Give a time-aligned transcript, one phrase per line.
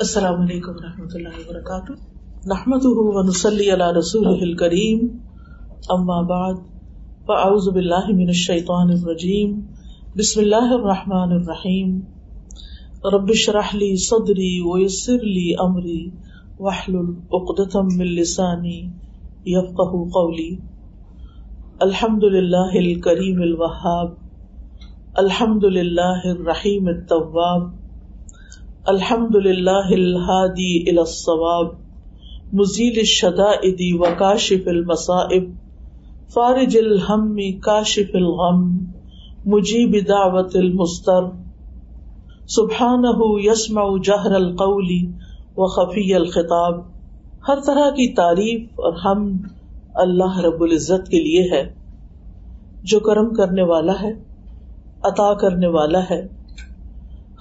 [0.00, 1.92] السلام علیکم و رحمۃ اللہ وبرکاتہ۔
[2.46, 5.18] نحمد ونسلی علی رسول الکریم۔
[5.88, 6.54] اما بعد،
[7.26, 9.60] فاعوذ باللہ من الشیطان الرجیم۔
[10.16, 12.00] بسم اللہ الرحمن الرحیم۔
[13.04, 16.10] رب اشرح لی صدری ویسر لی امری۔
[16.58, 18.78] واحلل عقدۃ من لسانی
[19.46, 20.56] یفقهوا قولی۔
[21.80, 24.10] الحمد للہ الکریم الوہاب۔
[25.14, 27.79] الحمد للہ الرحیم التواب۔
[28.84, 31.66] الحمد للہ الحادی الصواب،
[32.52, 35.44] مزیل الشدائد وکاشف المصائب،
[36.34, 38.78] فارج الهم کاشف الغم،
[39.46, 41.22] مجیب دعوت المستر
[42.48, 44.88] سبحانہ یسمع جہر القول
[45.56, 46.80] وخفی الخطاب۔
[47.48, 49.38] ہر طرح کی تعریف اور ہم
[49.94, 51.74] اللہ رب العزت کے لیے ہے۔
[52.82, 54.12] جو کرم کرنے والا ہے،
[55.02, 56.39] عطا کرنے والا ہے۔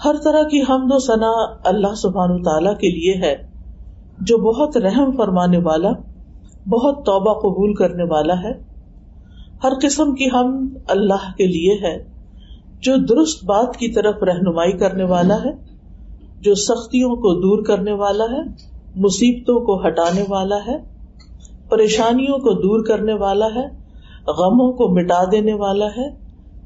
[0.06, 1.30] ہر طرح کی حمد و ثنا
[1.64, 3.36] اللہ سبحان تعالی کے لیے ہے،
[4.22, 5.90] جو بہت رحم فرمانے والا،
[6.68, 8.52] بہت توبہ قبول کرنے والا ہے۔
[9.64, 12.10] ہر قسم کی ہم اللہ کے لیے ہے،
[12.80, 15.52] جو درست بات کی طرف رہنمائی کرنے والا ہے،
[16.42, 18.42] جو سختیوں کو دور کرنے والا ہے،
[18.96, 20.78] مصیبتوں کو ہٹانے والا ہے،
[21.70, 23.68] پریشانیوں کو دور کرنے والا ہے،
[24.28, 26.10] غموں کو مٹا دینے والا ہے،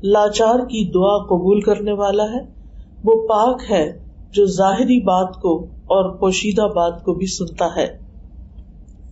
[0.03, 2.62] لاچار کی دعا قبول کرنے والا ہے۔
[3.03, 7.97] وہ پاک ہے جو ظاہری بات کو اور پوشیدہ بات کو بھی سنتا ہے۔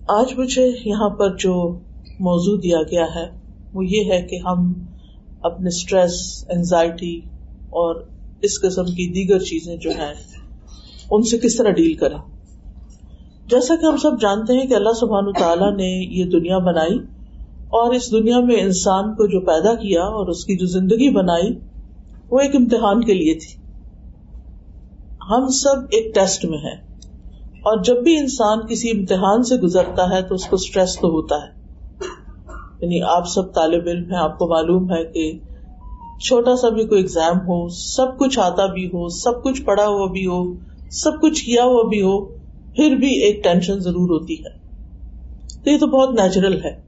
[0.07, 1.79] آج مجھے یہاں پر جو
[2.19, 3.39] موضوع دیا گیا ہے،
[3.73, 4.73] وہ یہ ہے کہ ہم
[5.41, 7.17] اپنے اسٹریس اینزائٹی
[7.69, 7.95] اور
[8.41, 10.13] اس قسم کی دیگر چیزیں جو ہیں،
[11.11, 12.17] ان سے کس طرح ڈیل کریں۔
[13.47, 16.97] جیسا کہ ہم سب جانتے ہیں کہ اللہ سبحان تعالیٰ نے یہ دنیا بنائی
[17.69, 21.59] اور اس دنیا میں انسان کو جو پیدا کیا اور اس کی جو زندگی بنائی،
[22.29, 23.60] وہ ایک امتحان کے لیے تھی۔
[25.29, 26.91] ہم سب ایک ٹیسٹ میں ہیں۔
[27.51, 31.35] اور جب بھی انسان کسی امتحان سے گزرتا ہے تو اس کو اسٹریس تو ہوتا
[31.35, 31.61] ہے۔
[32.81, 35.39] یعنی آپ سب طالب علم ہیں، آپ کو معلوم ہے کہ
[36.27, 40.11] چھوٹا سا بھی کوئی ایگزام ہو، سب کچھ آتا بھی ہو، سب کچھ پڑھا ہوا
[40.11, 40.53] بھی ہو،
[40.91, 42.25] سب کچھ کیا ہوا بھی ہو،
[42.75, 44.49] پھر بھی ایک ٹینشن ضرور ہوتی ہے۔
[45.63, 46.81] تو یہ تو بہت نیچرل ہے۔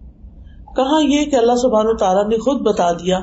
[0.76, 3.20] کہاں یہ کہ اللہ سبحان تعالیٰ نے خود بتا دیا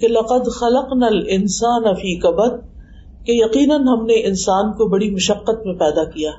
[0.00, 2.73] کہ لقد خلق نل انسان افی کبت
[3.24, 6.30] کہ یقیناً ہم نے انسان کو بڑی مشقت میں پیدا کیا۔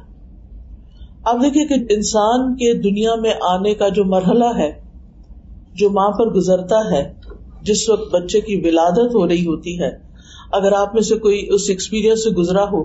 [1.23, 4.71] اب دیکھیے کہ انسان کے دنیا میں آنے کا جو مرحلہ ہے،
[5.73, 7.13] جو ماں پر گزرتا ہے،
[7.61, 9.89] جس وقت بچے کی ولادت ہو رہی ہوتی ہے،
[10.51, 12.83] اگر آپ میں سے کوئی اس ایکسپیرئنس سے گزرا ہو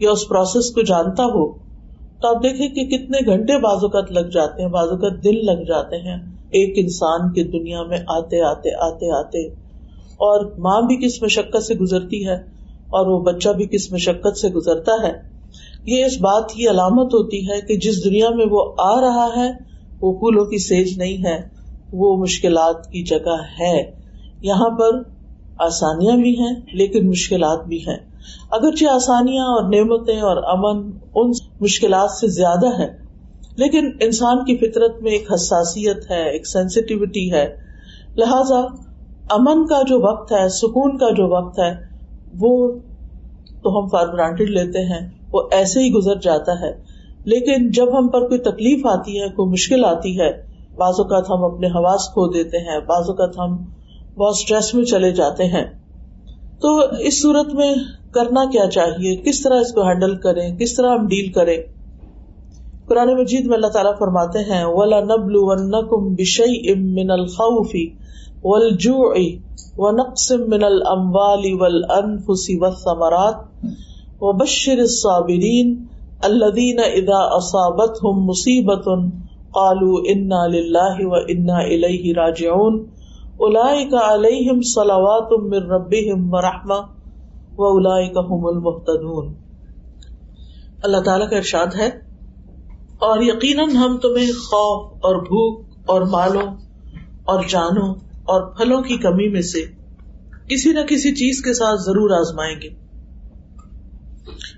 [0.00, 1.52] یا اس پروسیس کو جانتا ہو،
[2.22, 5.64] تو آپ دیکھیں کہ کتنے گھنٹے بعض اوقات لگ جاتے ہیں، بعض اوقات دن لگ
[5.68, 6.16] جاتے ہیں۔
[6.50, 9.48] ایک انسان کی دنیا میں آتے آتے آتے آتے۔
[10.16, 12.59] اور ماں بھی کس مشقت سے گزرتی ہے؟
[12.90, 15.12] اور وہ بچہ بھی کس مشقت سے گزرتا ہے۔
[15.84, 19.52] یہ اس بات کی علامت ہوتی ہے کہ جس دنیا میں وہ آ رہا ہے،
[20.00, 21.40] وہ پھولوں کی سیج نہیں ہے،
[21.92, 23.90] وہ مشکلات کی جگہ ہے۔
[24.42, 25.02] یہاں پر
[25.58, 27.96] آسانیاں بھی ہیں، لیکن مشکلات بھی ہیں۔
[28.50, 31.30] اگرچہ آسانیاں اور نعمتیں اور امن ان
[31.60, 33.00] مشکلات سے زیادہ ہے
[33.56, 37.56] لیکن انسان کی فطرت میں ایک حساسیت ہے، ایک سینسٹیوٹی ہے۔
[38.16, 38.60] لہذا
[39.30, 41.89] امن کا جو وقت ہے، سکون کا جو وقت ہے
[42.38, 42.72] وہ
[43.62, 46.72] تو ہم فار گرانٹیڈ لیتے ہیں، وہ ایسے ہی گزر جاتا ہے۔
[47.24, 50.30] لیکن جب ہم پر کوئی تکلیف آتی ہے، کوئی مشکل آتی ہے،
[50.76, 53.56] بعض اوقات ہم اپنے حواس کھو دیتے ہیں، بعض اوقات ہم
[54.14, 55.64] بہت اسٹریس میں چلے جاتے ہیں۔
[56.60, 57.74] تو اس صورت میں
[58.14, 61.56] کرنا کیا چاہیے؟ کس طرح اس کو ہینڈل کریں؟ کس طرح ہم ڈیل کریں؟
[62.88, 67.90] قرآن مجید میں اللہ تعالیٰ فرماتے ہیں ولا نبل ونکم بشئی من الخوفی
[68.44, 69.14] والجوع
[69.80, 73.38] ونقص من الاموال والانفس والثمرات
[74.20, 75.68] وبشر الصابرين
[76.24, 78.96] الذين اذا اصابتهم مصيبه
[79.52, 82.80] قالوا انا لله وانا اليه راجعون
[83.40, 86.80] اولئك عليهم صلوات من ربهم ورحمه
[87.58, 89.32] واولئك هم المهتدون
[90.82, 91.88] اللہ تعالیٰ کا ارشاد ہے
[93.00, 96.46] اور یقیناً ہم تمہیں خوف اور بھوک اور مالوں
[97.24, 97.88] اور جانوں
[98.22, 99.64] اور پھلوں کی کمی میں سے
[100.48, 102.68] کسی نہ کسی چیز کے ساتھ ضرور آزمائیں گے۔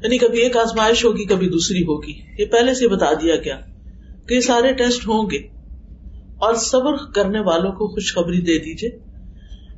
[0.05, 3.57] یعنی کبھی ایک آزمائش ہوگی، کبھی دوسری ہوگی۔ یہ پہلے سے بتا دیا گیا
[4.29, 5.39] کہ یہ سارے ٹیسٹ ہوں گے۔
[6.37, 8.91] اور صبر کرنے والوں کو خوشخبری دے دیجیے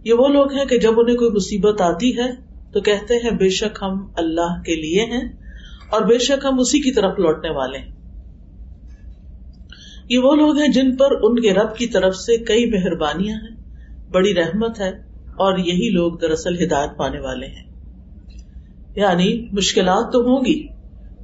[0.05, 2.35] یہ وہ لوگ ہیں کہ جب انہیں کوئی مصیبت آتی ہے
[2.73, 5.33] تو کہتے ہیں، بے شک ہم اللہ کے لیے ہیں
[5.91, 7.95] اور بے شک ہم اسی کی طرف لوٹنے والے ہیں۔
[10.09, 13.64] یہ وہ لوگ ہیں جن پر ان کے رب کی طرف سے کئی مہربانیاں ہیں۔
[14.11, 14.89] بڑی رحمت ہے
[15.39, 17.65] اور یہی لوگ دراصل ہدایت پانے والے ہیں۔
[18.97, 20.67] یعنی مشکلات تو ہوں گی،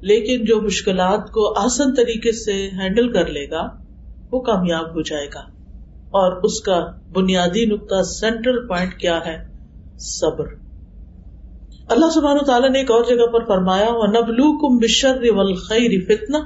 [0.02, 3.68] لیکن جو مشکلات کو آسن طریقے سے ہینڈل کر لے گا،
[4.32, 5.40] وہ کامیاب ہو جائے گا۔
[6.12, 9.38] اور اس کا بنیادی نقطہ سینٹرل پوائنٹ کیا ہے؟
[9.98, 10.46] صبر۔
[11.88, 15.90] اللہ سبحان و تعالیٰ نے ایک اور جگہ پر فرمایا وہ نبلو کم بشر خیر
[16.08, 16.38] فتنا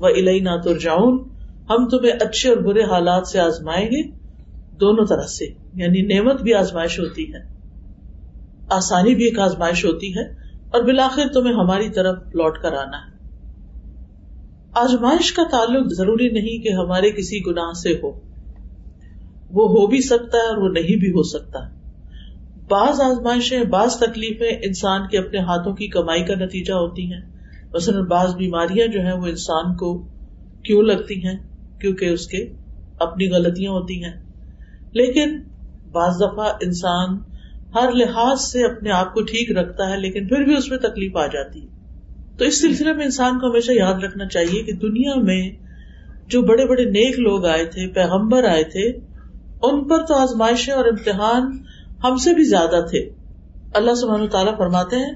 [0.00, 1.28] و الینا ترجعون۔
[1.70, 4.17] ہم تمہیں اچھے اور برے حالات سے آزمائیں گے۔
[4.80, 5.44] دونوں طرح سے
[5.74, 7.38] یعنی نعمت بھی آزمائش ہوتی ہے،
[8.70, 10.22] آسانی بھی ایک آزمائش ہوتی ہے،
[10.70, 13.18] اور بالآخر تمہیں ہماری طرف لوٹ کر آنا ہے۔
[14.74, 18.10] آزمائش کا تعلق ضروری نہیں کہ ہمارے کسی گناہ سے ہو۔
[19.50, 21.58] وہ ہو بھی سکتا ہے اور وہ نہیں بھی ہو سکتا۔
[22.68, 27.20] بعض آزمائشیں، بعض تکلیفیں انسان کے اپنے ہاتھوں کی کمائی کا نتیجہ ہوتی ہیں۔
[27.74, 30.08] مثلاً بعض بیماریاں جو ہیں وہ انسان کو
[30.62, 31.38] کیوں لگتی ہیں؟
[31.80, 32.52] کیونکہ اس کے
[33.00, 34.27] اپنی غلطیاں ہوتی ہیں۔
[34.98, 35.38] لیکن
[35.92, 37.16] بعض دفعہ انسان
[37.74, 41.16] ہر لحاظ سے اپنے آپ کو ٹھیک رکھتا ہے، لیکن پھر بھی اس میں تکلیف
[41.16, 41.68] آ جاتی ہے۔
[42.38, 45.50] تو اس سلسلے میں انسان کو ہمیشہ یاد رکھنا چاہیے کہ دنیا میں
[46.28, 48.86] جو بڑے بڑے نیک لوگ آئے تھے، پیغمبر آئے تھے،
[49.62, 51.58] ان پر تو آزمائشیں اور امتحان
[52.04, 53.10] ہم سے بھی زیادہ تھے۔
[53.74, 55.14] اللہ سبحانہ تعالیٰ فرماتے ہیں،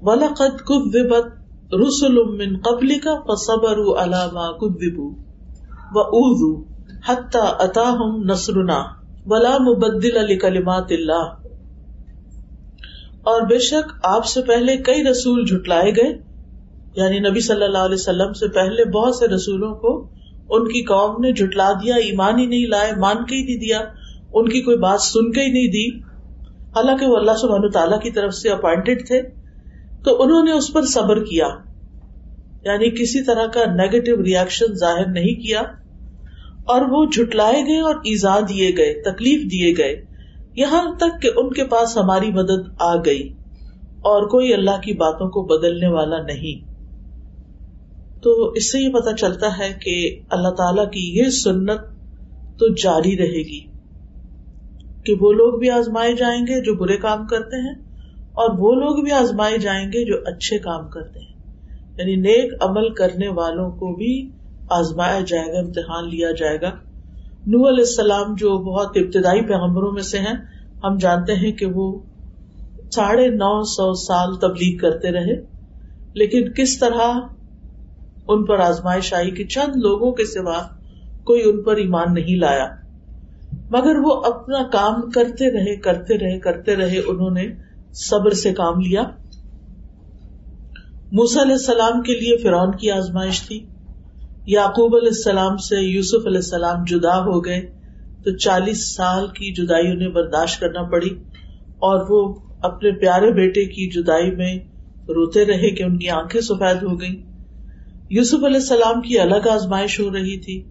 [0.00, 1.26] وَلَقَدْ كُذِّبَتْ
[1.72, 5.12] رُسُلٌ مِّن قَبْلِكَ فَصَبَرُوا عَلَى مَا كُذِّبُوا
[5.90, 6.64] وَأُوذُوا
[7.08, 11.52] حَتَّى أَتَاهُمْ نَصْرُنَا۔ وَلَا مُبَدِّلَ لِكَلِمَاتِ اللَّهِ
[13.22, 16.18] اور بے شک آپ سے پہلے کئی رسول جھٹلائے گئے۔
[16.94, 20.08] یعنی نبی صلی اللہ علیہ وسلم سے پہلے بہت سے رسولوں کو
[20.48, 23.78] ان کی قوم نے جھٹلا دیا، ایمان ہی نہیں لائے، مان کے ہی نہیں دیا،
[24.32, 25.98] ان کی کوئی بات سن کے ہی نہیں دی۔
[26.48, 29.22] حالانکہ وہ اللہ سبحانہ تعالیٰ کی طرف سے اپوائنٹڈ تھے۔
[30.04, 31.46] تو انہوں نے اس پر صبر کیا۔
[32.64, 35.62] یعنی کسی طرح کا نیگیٹو ریئیکشن ظاہر نہیں کیا۔
[36.64, 40.04] اور وہ جھٹلائے گئے اور ایزا دیے گئے، تکلیف دیے گئے۔
[40.54, 43.28] یہاں تک کہ ان کے پاس ہماری مدد آ گئی۔
[43.82, 46.72] اور کوئی اللہ کی باتوں کو بدلنے والا نہیں۔
[48.22, 51.80] تو اس سے یہ پتا چلتا ہے کہ اللہ تعالی کی یہ سنت
[52.58, 53.60] تو جاری رہے گی۔
[55.04, 57.74] کہ وہ لوگ بھی آزمائے جائیں گے جو برے کام کرتے ہیں،
[58.32, 61.32] اور وہ لوگ بھی آزمائے جائیں گے جو اچھے کام کرتے ہیں۔
[61.98, 64.30] یعنی نیک عمل کرنے والوں کو بھی
[64.72, 66.70] آزمایا جائے گا، امتحان لیا جائے گا۔
[67.46, 70.34] نو علیہ السلام جو بہت ابتدائی پیغمبروں میں سے ہیں،
[70.84, 71.98] ہم جانتے ہیں کہ وہ
[72.92, 75.52] ساڑھے نو سو سال تبلیغ کرتے رہے۔
[76.14, 77.20] لیکن کس طرح
[78.28, 80.58] ان پر آزمائش آئی کہ چند لوگوں کے سوا
[81.24, 82.66] کوئی ان پر ایمان نہیں لایا۔
[83.70, 87.48] مگر وہ اپنا کام کرتے رہے کرتے رہے کرتے رہے، انہوں نے
[87.92, 89.02] صبر سے کام لیا۔
[91.12, 93.66] موسا علیہ السلام کے لیے فرعون کی آزمائش تھی۔
[94.46, 97.60] یعقوب علیہ السلام سے یوسف علیہ السلام جدا ہو گئے
[98.24, 101.10] تو چالیس سال کی جدائی انہیں برداشت کرنا پڑی
[101.78, 104.58] اور وہ اپنے پیارے بیٹے کی جدائی میں
[105.08, 107.22] روتے رہے کہ ان کی آنکھیں سفید ہو گئی
[108.10, 110.62] یوسف علیہ السلام کی الگ آزمائش ہو رہی تھی۔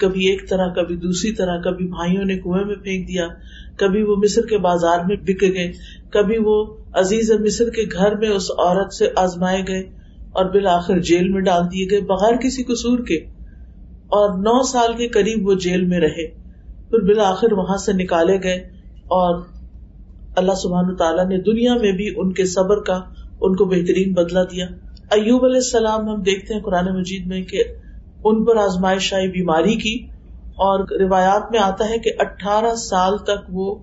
[0.00, 3.28] کبھی ایک طرح، کبھی دوسری طرح، کبھی بھائیوں نے کنویں میں پھینک دیا،
[3.76, 5.72] کبھی وہ مصر کے بازار میں بک گئے،
[6.10, 10.05] کبھی وہ عزیز مصر کے گھر میں اس عورت سے آزمائے گئے۔
[10.36, 13.16] اور بالآخر جیل میں ڈال دیے گئے بغیر کسی قصور کے۔
[13.92, 16.26] اور نو سال کے قریب وہ جیل میں رہے،
[16.90, 18.56] پھر بالآخر وہاں سے نکالے گئے۔
[19.02, 19.42] اور
[20.36, 23.00] اللہ سبحان تعالیٰ نے دنیا میں بھی ان کے صبر کا،
[23.40, 24.66] ان کو بہترین بدلا دیا۔
[25.10, 27.62] ایوب علیہ السلام، ہم دیکھتے ہیں قرآن مجید میں کہ
[28.24, 30.06] ان پر آزمائش آئی، بیماری کی۔
[30.46, 33.74] اور روایات میں آتا ہے کہ اٹھارہ سال تک وہ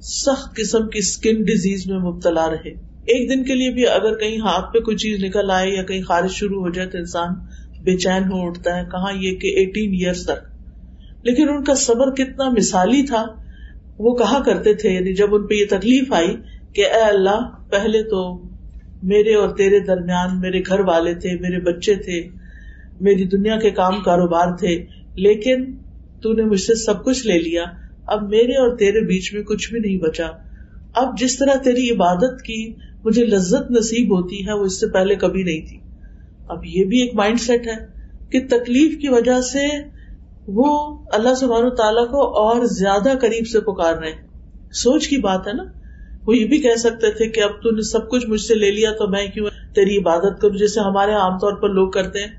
[0.00, 4.38] سخت قسم کی اسکن ڈیزیز میں مبتلا رہے۔ ایک دن کے لیے بھی اگر کہیں
[4.38, 7.28] ہاتھ پہ کوئی چیز نکل آئے یا کہیں خارش شروع ہو جائے تو انسان
[7.84, 10.46] بے چین ہو اٹھتا ہے۔ کہاں یہ کہ ایٹین ایئرس تک۔
[11.22, 13.26] لیکن ان کا صبر کتنا مثالی تھا۔
[13.98, 16.36] وہ کہا کرتے تھے؟ یعنی جب ان پہ یہ تکلیف آئی
[16.74, 18.42] کہ اے اللہ، پہلے تو
[19.02, 22.28] میرے اور تیرے درمیان میرے گھر والے تھے، میرے بچے تھے،
[23.00, 25.76] میری دنیا کے کام کاروبار تھے، لیکن
[26.22, 27.64] تو نے مجھ سے سب کچھ لے لیا۔
[28.06, 30.26] اب میرے اور تیرے بیچ میں کچھ بھی نہیں بچا۔
[30.94, 32.74] اب جس طرح تیری عبادت کی
[33.04, 35.80] مجھے لذت نصیب ہوتی ہے، وہ اس سے پہلے کبھی نہیں تھی۔
[36.48, 37.86] اب یہ بھی ایک مائنڈ سیٹ ہے
[38.30, 39.68] کہ تکلیف کی وجہ سے
[40.46, 44.12] وہ اللہ سبحان تعالیٰ کو اور زیادہ قریب سے پکار رہے
[44.72, 45.64] سوچ کی بات ہے نا۔
[46.26, 48.70] وہ یہ بھی کہہ سکتے تھے کہ اب تو نے سب کچھ مجھ سے لے
[48.70, 52.32] لیا، تو میں کیوں تیری عبادت کروں؟ جیسے ہمارے عام طور پر لوگ کرتے ہیں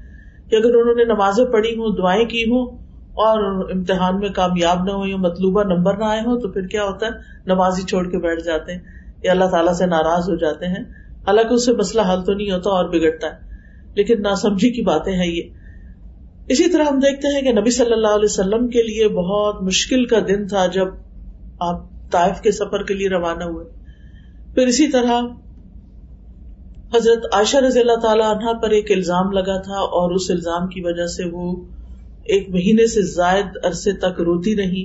[0.50, 2.78] کہ اگر انہوں نے نمازیں پڑھی ہوں، دعائیں کی ہوں
[3.10, 6.84] اور امتحان میں کامیاب نہ ہو یا مطلوبہ نمبر نہ آئے ہوں، تو پھر کیا
[6.84, 7.12] ہوتا ہے؟
[7.46, 8.80] نماز ہی چھوڑ کے بیٹھ جاتے ہیں۔
[9.24, 10.84] یا اللہ تعالیٰ سے ناراض ہو جاتے ہیں۔
[11.28, 13.38] حالانکہ اس سے مسئلہ حل تو نہیں ہوتا اور بگڑتا ہے،
[13.96, 15.44] لیکن ناسمجھی کی باتیں ہیں یہ۔
[16.48, 20.06] اسی طرح ہم دیکھتے ہیں کہ نبی صلی اللہ علیہ وسلم کے لیے بہت مشکل
[20.06, 20.88] کا دن تھا جب
[21.60, 23.66] آپ طائف کے سفر کے لیے روانہ ہوئے۔
[24.54, 25.22] پھر اسی طرح
[26.96, 30.82] حضرت عائشہ رضی اللہ تعالی عنہ پر ایک الزام لگا تھا اور اس الزام کی
[30.82, 31.56] وجہ سے وہ
[32.24, 34.84] ایک مہینے سے زائد عرصے تک روتی رہی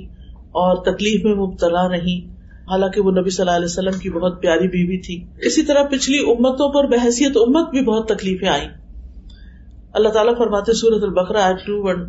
[0.51, 2.34] اور تکلیف میں مبتلا رہی۔
[2.71, 6.17] حالانکہ وہ نبی صلی اللہ علیہ وسلم کی بہت پیاری بیوی تھی۔ اسی طرح پچھلی
[6.17, 8.67] امتوں پر بحثیت امت بھی بہت تکلیفیں آئیں۔
[9.93, 12.01] اللہ تعالیٰ فرماتے سورت البقرا ٹو ون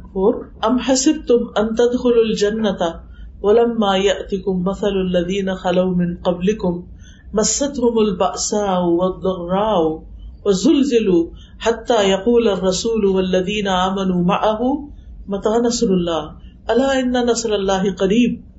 [0.63, 3.07] ام حسب تم انتدخل الجنتا
[3.43, 6.81] ولما يأتكم مثل الذين خلوا من قبلكم
[7.35, 10.01] مستهم البأساء والضراء
[10.45, 11.27] وزلزلوا
[11.67, 14.73] حتى يقول الرسول والذين آمنوا معه
[15.29, 16.25] متى نصر الله
[16.69, 18.56] الا ان نصر الله قریب۔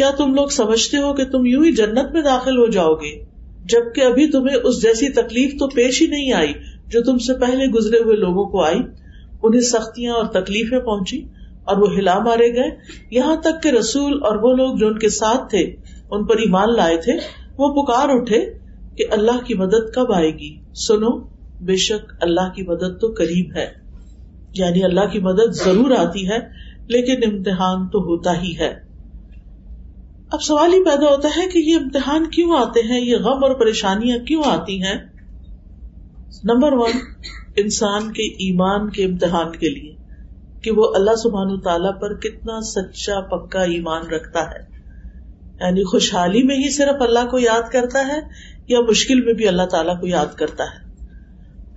[0.00, 3.24] کیا تم لوگ سمجھتے ہو کہ تم یوں ہی جنت میں داخل ہو جاؤ گے؟
[3.64, 6.52] جبکہ ابھی تمہیں اس جیسی تکلیف تو پیش ہی نہیں آئی
[6.86, 8.78] جو تم سے پہلے گزرے ہوئے لوگوں کو آئی۔
[9.42, 11.22] انہیں سختیاں اور تکلیفیں پہنچی
[11.64, 12.70] اور وہ ہلا مارے گئے۔
[13.10, 15.76] یہاں تک کہ رسول اور وہ لوگ جو ان کے ساتھ تھے،
[16.10, 17.12] ان پر ایمان لائے تھے،
[17.58, 18.52] وہ پکار اٹھے
[18.96, 21.18] کہ اللہ کی مدد کب آئے گی؟ سنو،
[21.60, 23.66] بے شک اللہ کی مدد تو قریب ہے۔
[24.54, 26.38] یعنی اللہ کی مدد ضرور آتی ہے،
[26.88, 28.89] لیکن امتحان تو ہوتا ہی ہے۔
[30.30, 33.54] اب سوال ہی پیدا ہوتا ہے کہ یہ امتحان کیوں آتے ہیں؟ یہ غم اور
[33.54, 34.94] پریشانیاں کیوں آتی ہیں؟
[36.44, 36.90] نمبر ون
[37.56, 39.96] انسان کے ایمان کے امتحان کے لیے
[40.62, 44.70] کہ وہ اللہ سبحان تعالیٰ پر کتنا سچا پکا ایمان رکھتا ہے۔
[45.60, 48.20] یعنی خوشحالی میں ہی صرف اللہ کو یاد کرتا ہے
[48.68, 51.04] یا مشکل میں بھی اللہ تعالیٰ کو یاد کرتا ہے؟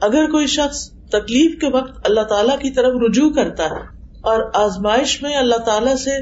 [0.01, 3.81] اگر کوئی شخص تکلیف کے وقت اللہ تعالیٰ کی طرف رجوع کرتا ہے
[4.21, 6.19] اور آزمائش میں اللہ تعالیٰ سے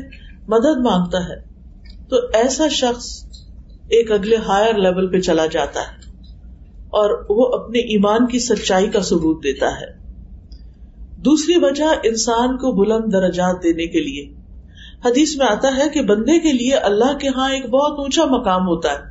[0.48, 1.51] مدد مانگتا ہے
[2.12, 3.24] تو ایسا شخص
[3.90, 6.02] ایک اگلے ہائر لیول پہ چلا جاتا ہے
[6.90, 9.98] اور وہ اپنے ایمان کی سچائی کا ثبوت دیتا ہے۔
[11.18, 14.34] دوسری وجہ انسان کو بلند درجات دینے کے لیے۔
[15.06, 18.62] حدیث میں آتا ہے کہ بندے کے لیے اللہ کے ہاں ایک بہت اونچا مقام
[18.62, 19.04] ہوتا ہے،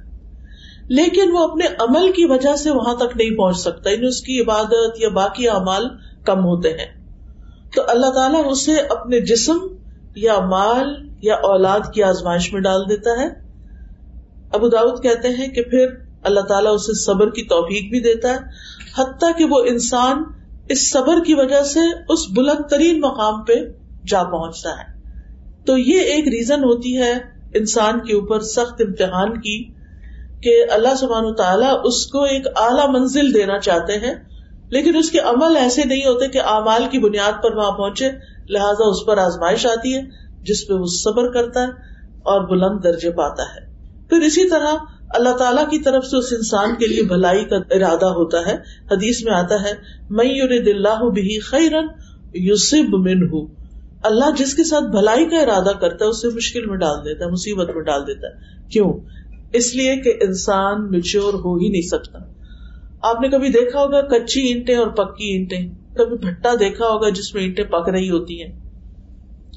[0.88, 4.40] لیکن وہ اپنے عمل کی وجہ سے وہاں تک نہیں پہنچ سکتا۔ یعنی اس کی
[4.40, 5.88] عبادت یا باقی اعمال
[6.24, 7.04] کم ہوتے ہیں۔
[7.74, 9.58] تو اللہ تعالیٰ اسے اپنے جسم
[10.16, 13.28] یا مال یا اولاد کی آزمائش میں ڈال دیتا ہے۔
[14.52, 15.86] ابو داود کہتے ہیں کہ پھر
[16.22, 18.38] اللہ تعالیٰ اسے صبر کی توفیق بھی دیتا ہے،
[18.98, 20.22] حتیٰ کہ وہ انسان
[20.68, 23.54] اس صبر کی وجہ سے اس بلند ترین مقام پہ
[24.06, 25.00] جا پہنچتا ہے۔
[25.66, 27.12] تو یہ ایک ریزن ہوتی ہے
[27.54, 29.72] انسان کے اوپر سخت امتحان کی
[30.42, 34.14] کہ اللہ سبحان تعالیٰ اس کو ایک اعلی منزل دینا چاہتے ہیں،
[34.68, 38.10] لیکن اس کے عمل ایسے نہیں ہوتے کہ اعمال کی بنیاد پر وہاں پہنچے،
[38.48, 40.02] لہٰذا اس پر آزمائش آتی ہے۔
[40.42, 41.68] جس پہ وہ صبر کرتا ہے
[42.22, 43.70] اور بلند درجے پاتا ہے۔
[44.08, 44.74] پھر اسی طرح
[45.10, 48.56] اللہ تعالیٰ کی طرف سے اس انسان کے لیے بھلائی کا ارادہ ہوتا ہے۔
[48.90, 49.72] حدیث میں آتا ہے
[50.10, 50.24] میں
[51.10, 51.86] بھی خیرن
[52.34, 53.46] یوسب من ہوں
[54.02, 57.30] اللہ جس کے ساتھ بھلائی کا ارادہ کرتا ہے، اسے مشکل میں ڈال دیتا ہے،
[57.30, 58.92] مصیبت میں ڈال دیتا ہے۔ کیوں؟
[59.52, 62.18] اس لیے کہ انسان میچور ہو ہی نہیں سکتا۔
[63.02, 67.34] آپ نے کبھی دیکھا ہوگا کچی اینٹیں اور پکی اینٹیں؟ کبھی بھٹا دیکھا ہوگا جس
[67.34, 68.69] میں اینٹیں پک رہی ہوتی ہیں؟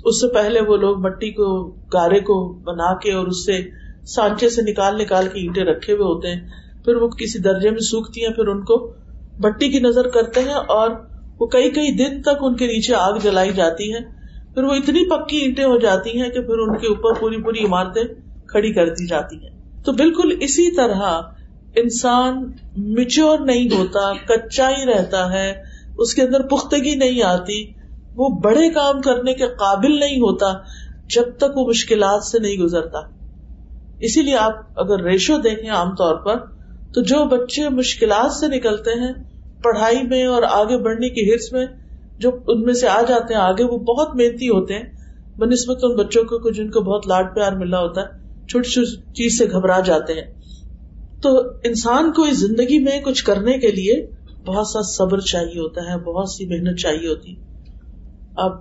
[0.06, 3.70] اس سے پہلے وہ لوگ مٹی کو، گارے کو بنا کے اور اس سے
[4.06, 6.48] سانچے سے نکال نکال کے اینٹیں رکھے ہوئے ہوتے ہیں۔
[6.86, 8.94] پھر وہ کسی درجے میں سوکھتی ہیں، پھر ان کو
[9.40, 10.90] بٹی کی نظر کرتے ہیں اور
[11.40, 14.00] وہ کئی کئی دن تک ان کے نیچے آگ جلائی جاتی ہے۔
[14.54, 17.66] پھر وہ اتنی پکی اینٹیں ہو جاتی ہیں کہ پھر ان کے اوپر پوری پوری
[17.66, 18.04] عمارتیں
[18.48, 21.22] کھڑی کر دی جاتی ہیں۔ تو بالکل اسی طرح
[21.76, 25.64] انسان میچور نہیں ہوتا، کچا ہی رہتا ہے،
[25.98, 27.83] اس کے اندر پختگی نہیں آتی۔
[28.16, 30.54] وہ بڑے کام کرنے کے قابل نہیں ہوتا
[31.16, 33.00] جب تک وہ مشکلات سے نہیں گزرتا۔
[34.00, 36.36] اسی لیے آپ اگر ریشو دیکھیں عام طور پر،
[36.94, 39.14] تو جو بچے مشکلات سے نکلتے ہیں،
[39.64, 41.66] پڑھائی میں اور آگے بڑھنے کی ہرس میں،
[42.20, 44.84] جو ان میں سے آ جاتے ہیں، آگے وہ بہت محنتی ہوتے ہیں۔
[45.38, 48.06] بہ نسبت ان بچوں کو جن کو بہت لاڈ پیار ملا ہوتا ہے،
[48.48, 50.34] چھوٹی چھوٹی چیز سے گھبرا جاتے ہیں۔
[51.22, 51.30] تو
[51.64, 54.08] انسان کو اس زندگی میں کچھ کرنے کے لیے
[54.46, 57.53] بہت سا صبر چاہیے ہوتا ہے، بہت سی محنت چاہیے ہوتی۔
[58.36, 58.52] اب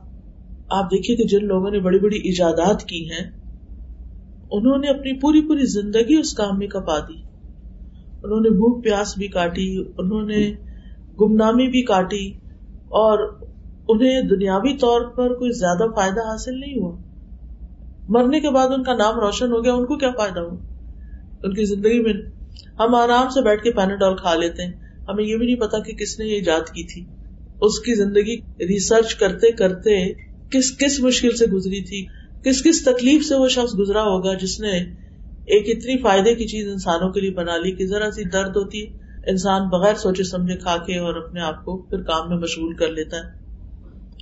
[0.71, 3.31] آپ دیکھیے کہ جن لوگوں نے بڑی بڑی ایجادات کی ہیں،
[4.51, 7.23] انہوں نے اپنی پوری پوری زندگی اس کام میں کپا دی۔
[8.25, 10.55] انہوں نے بھوک پیاس بھی کاٹی، انہوں نے
[11.21, 12.33] گمنامی بھی کاٹی
[12.89, 13.41] اور
[13.89, 16.97] انہیں دنیاوی طور پر کوئی زیادہ فائدہ حاصل نہیں ہوا۔
[18.09, 20.57] مرنے کے بعد ان کا نام روشن ہو گیا، ان کو کیا فائدہ ہوا؟
[21.43, 22.13] ان کی زندگی میں
[22.79, 24.73] ہم آرام سے بیٹھ کے پیناڈول کھا لیتے ہیں۔
[25.09, 27.05] ہمیں یہ بھی نہیں پتا کہ کس نے یہ ایجاد کی تھی۔
[27.63, 30.13] اس کی زندگی ریسرچ کرتے کرتے
[30.51, 32.07] کس کس مشکل سے گزری تھی؟
[32.45, 34.71] کس کس تکلیف سے وہ شخص گزرا ہوگا جس نے
[35.47, 38.87] ایک اتنی فائدے کی چیز انسانوں کے لیے بنا لی کہ ذرا سی درد ہوتی،
[39.27, 42.89] انسان بغیر سوچے سمجھے کھا کے اور اپنے آپ کو پھر کام میں مشغول کر
[42.89, 43.43] لیتا ہے۔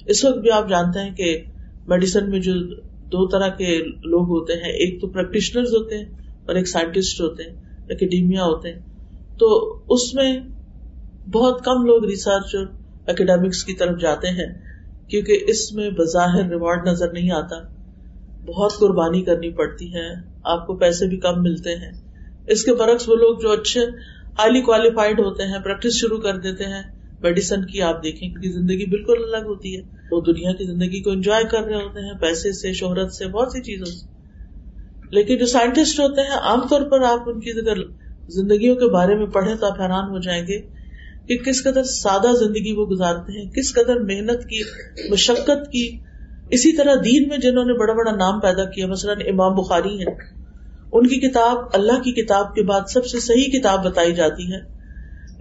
[0.06, 1.42] اس وقت بھی آپ جانتے ہیں کہ
[1.86, 2.52] میڈیسن میں جو
[2.84, 6.04] دو طرح کے لوگ ہوتے ہیں، ایک تو پریکٹیشنر ہوتے ہیں
[6.46, 7.56] اور ایک سائنٹسٹ ہوتے ہیں
[7.90, 8.80] اکیڈیمیا ہوتے ہیں۔
[9.38, 10.38] تو اس میں
[11.32, 14.54] بہت کم لوگ ریسرچ اور اکیڈیمکس کی طرف جاتے ہیں،
[15.08, 17.56] کیونکہ اس میں بظاہر ریوارڈ نظر نہیں آتا۔
[18.46, 20.08] بہت قربانی کرنی پڑتی ہے،
[20.44, 21.92] آپ کو پیسے بھی کم ملتے ہیں۔
[22.48, 23.80] اس کے برعکس وہ لوگ جو اچھے
[24.38, 26.82] ہائیلی کوالیفائڈ ہوتے ہیں پریکٹس شروع کر دیتے ہیں۔
[27.20, 31.10] میڈیسن کی آپ دیکھیں کی زندگی بالکل الگ ہوتی ہے۔ وہ دنیا کی زندگی کو
[31.10, 34.06] انجوائے کر رہے ہوتے ہیں، پیسے سے، شہرت سے، بہت سی چیزوں سے۔
[35.10, 37.76] لیکن جو سائنٹسٹ ہوتے ہیں، عام طور پر آپ ان کی اگر
[38.28, 40.79] زندگیوں کے بارے میں پڑھیں تو آپ حیران ہو جائیں گے
[41.30, 44.62] کہ کس قدر سادہ زندگی وہ گزارتے ہیں، کس قدر محنت کی،
[45.10, 45.86] مشقت کی۔
[46.50, 50.14] اسی طرح دین میں جنہوں نے بڑا بڑا نام پیدا کیا، مثلاً امام بخاری ہے
[50.92, 54.58] ان کی کتاب، اللہ کی کتاب کے بعد سب سے صحیح کتاب بتائی جاتی ہے۔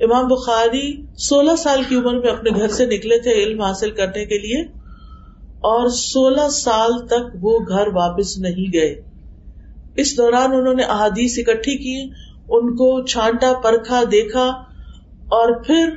[0.04, 0.86] امام بخاری
[1.20, 4.62] سولہ سال کی عمر میں اپنے گھر سے نکلے تھے علم حاصل کرنے کے لیے،
[5.66, 8.94] اور سولہ سال تک وہ گھر واپس نہیں گئے۔
[9.96, 12.02] اس دوران انہوں نے احادیث اکٹھی کی
[12.50, 14.50] ان کو چھانٹا، پرکھا، دیکھا۔
[15.30, 15.90] اور پھر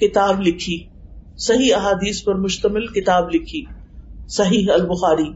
[0.00, 0.76] کتاب لکھی،
[1.38, 3.64] صحیح احادیث پر مشتمل کتاب لکھی،
[4.28, 5.30] صحیح البخاری۔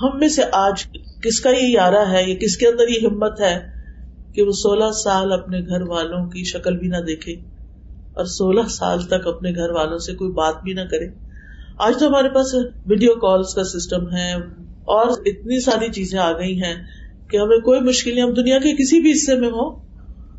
[0.00, 0.84] ہم میں سے آج
[1.22, 3.58] کس کا یہ یارہ ہے، یا کس کے اندر یہ ہمت ہے
[4.34, 7.32] کہ وہ سولہ سال اپنے گھر والوں کی شکل بھی نہ دیکھے
[8.16, 11.08] اور سولہ سال تک اپنے گھر والوں سے کوئی بات بھی نہ کرے؟
[11.78, 12.54] آج تو ہمارے پاس
[12.86, 14.32] ویڈیو کالس کا سسٹم ہے
[14.90, 16.74] اور اتنی ساری چیزیں آ گئی ہیں
[17.28, 19.70] کہ ہمیں کوئی مشکل نہیں، ہم دنیا کے کسی بھی حصے میں ہو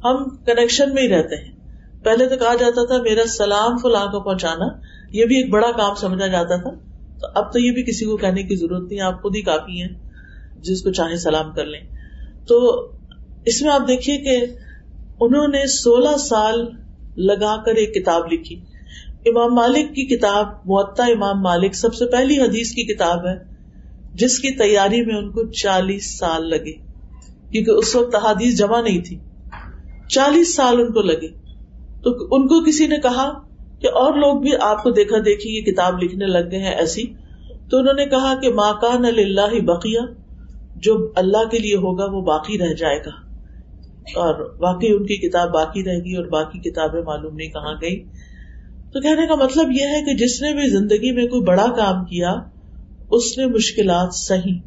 [0.03, 1.55] ہم کنیکشن میں ہی رہتے ہیں۔
[2.03, 4.65] پہلے تو کہا جاتا تھا، میرا سلام فلاں کو پہنچانا۔
[5.11, 6.69] یہ بھی ایک بڑا کام سمجھا جاتا تھا۔
[7.19, 9.81] تو اب تو یہ بھی کسی کو کہنے کی ضرورت نہیں، آپ خود ہی کافی
[9.81, 9.89] ہیں،
[10.59, 11.79] جس کو چاہے سلام کر لیں۔
[12.47, 12.87] تو
[13.45, 14.45] اس میں آپ دیکھیے کہ
[15.19, 16.69] انہوں نے سولہ سال
[17.17, 18.61] لگا کر ایک کتاب لکھی۔
[19.25, 23.35] امام مالک کی کتاب معطا امام مالک سب سے پہلی حدیث کی کتاب ہے،
[24.13, 26.73] جس کی تیاری میں ان کو چالیس سال لگے۔
[27.51, 29.19] کیونکہ اس وقت حدیث جمع نہیں تھی۔
[30.09, 31.27] چالیس سال ان کو لگے۔
[32.03, 33.33] تو ان کو کسی نے کہا
[33.79, 37.03] کہ اور لوگ بھی آپ کو دیکھا دیکھی یہ کتاب لکھنے لگ گئے ہیں ایسی۔
[37.69, 39.99] تو انہوں نے کہا کہ ماں ماکان اللہ بقیہ،
[40.75, 43.25] جو اللہ کے لیے ہوگا وہ باقی رہ جائے گا۔
[44.05, 48.03] اور واقعی ان کی کتاب باقی رہ گئی اور باقی کتابیں معلوم نہیں کہاں گئی
[48.93, 52.05] تو کہنے کا مطلب یہ ہے کہ جس نے بھی زندگی میں کوئی بڑا کام
[52.05, 52.35] کیا،
[53.11, 54.59] اس نے مشکلات سہی۔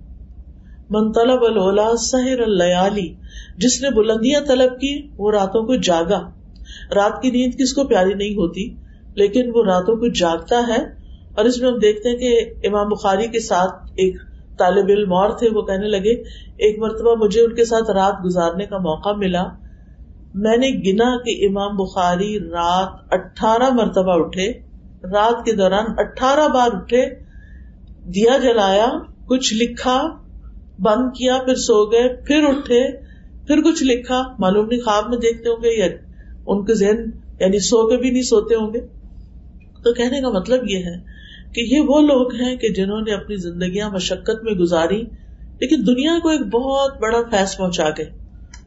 [0.90, 3.14] من طلب الولا سہر اللیالی
[3.58, 6.30] جس نے بلندیاں طلب کی، وہ راتوں کو جاگا۔
[6.94, 8.74] رات کی نیند کس کو پیاری نہیں ہوتی،
[9.14, 10.98] لیکن وہ راتوں کو جاگتا ہے۔
[11.36, 14.16] اور اس میں ہم دیکھتے ہیں کہ امام بخاری کے ساتھ ایک
[14.58, 16.14] طالب علم اور تھے، وہ کہنے لگے،
[16.56, 19.42] ایک مرتبہ مجھے ان کے ساتھ رات گزارنے کا موقع ملا۔
[20.34, 24.52] میں نے گنا کہ امام بخاری رات اٹھارہ مرتبہ اٹھے،
[25.04, 27.06] رات کے دوران اٹھارہ بار اٹھے،
[28.04, 28.86] دیا جلایا،
[29.28, 30.02] کچھ لکھا،
[30.78, 33.07] بند کیا، پھر سو گئے، پھر اٹھے۔
[33.48, 35.86] پھر کچھ لکھا، معلوم نہیں، خواب میں دیکھتے ہوں گے یا
[36.46, 37.04] ان کے ذہن
[37.40, 38.80] یعنی سو کے بھی نہیں سوتے ہوں گے۔
[39.84, 40.96] تو کہنے کا مطلب یہ ہے
[41.52, 45.02] کہ یہ وہ لوگ ہیں کہ جنہوں نے اپنی زندگیاں مشقت میں گزاری،
[45.60, 48.10] لیکن دنیا کو ایک بہت بڑا فیص پہنچا گئے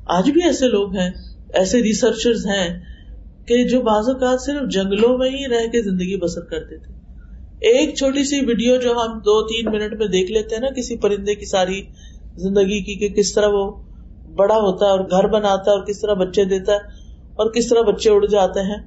[0.07, 1.09] آج بھی ایسے لوگ ہیں،
[1.53, 2.67] ایسے ریسرچر ہیں
[3.45, 6.93] کہ جو بعض اوقات صرف جنگلوں میں ہی رہ کے زندگی بسر کرتے تھے۔
[7.69, 10.97] ایک چھوٹی سی ویڈیو جو ہم دو تین منٹ میں دیکھ لیتے ہیں نا، کسی
[10.97, 11.81] پرندے کی ساری
[12.35, 13.65] زندگی کی کہ کس طرح وہ
[14.35, 16.77] بڑا ہوتا ہے اور گھر بناتا ہے اور کس طرح بچے دیتا ہے
[17.33, 18.77] اور کس طرح بچے اڑ جاتے ہیں،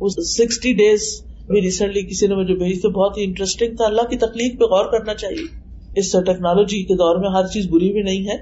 [0.00, 1.00] وہ سکسٹی ڈیز
[1.46, 4.64] بھی ریسنٹلی کسی نے مجھے بھیجی تو بہت ہی انٹرسٹنگ تھا۔ اللہ کی تکلیف پہ
[4.64, 8.36] غور کرنا چاہیے۔ اس ٹیکنالوجی کے دور میں ہر چیز بری بھی نہیں ہے۔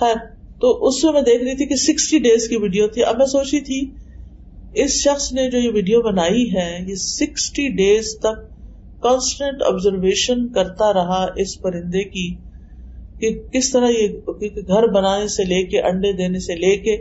[0.00, 0.14] خیر،
[0.60, 3.26] تو اس میں میں دیکھ رہی تھی کہ سکسٹی ڈیز کی ویڈیو تھی۔ اب میں
[3.26, 3.90] سوچی تھی،
[4.82, 8.50] اس شخص نے جو یہ ویڈیو بنائی ہے، یہ سکسٹی ڈیز تک
[9.02, 12.49] کانسٹنٹ آبزرویشن کرتا رہا اس پرندے کی۔
[13.20, 14.08] کہ کس طرح یہ
[14.68, 16.94] گھر بنانے سے لے کے انڈے دینے سے لے کے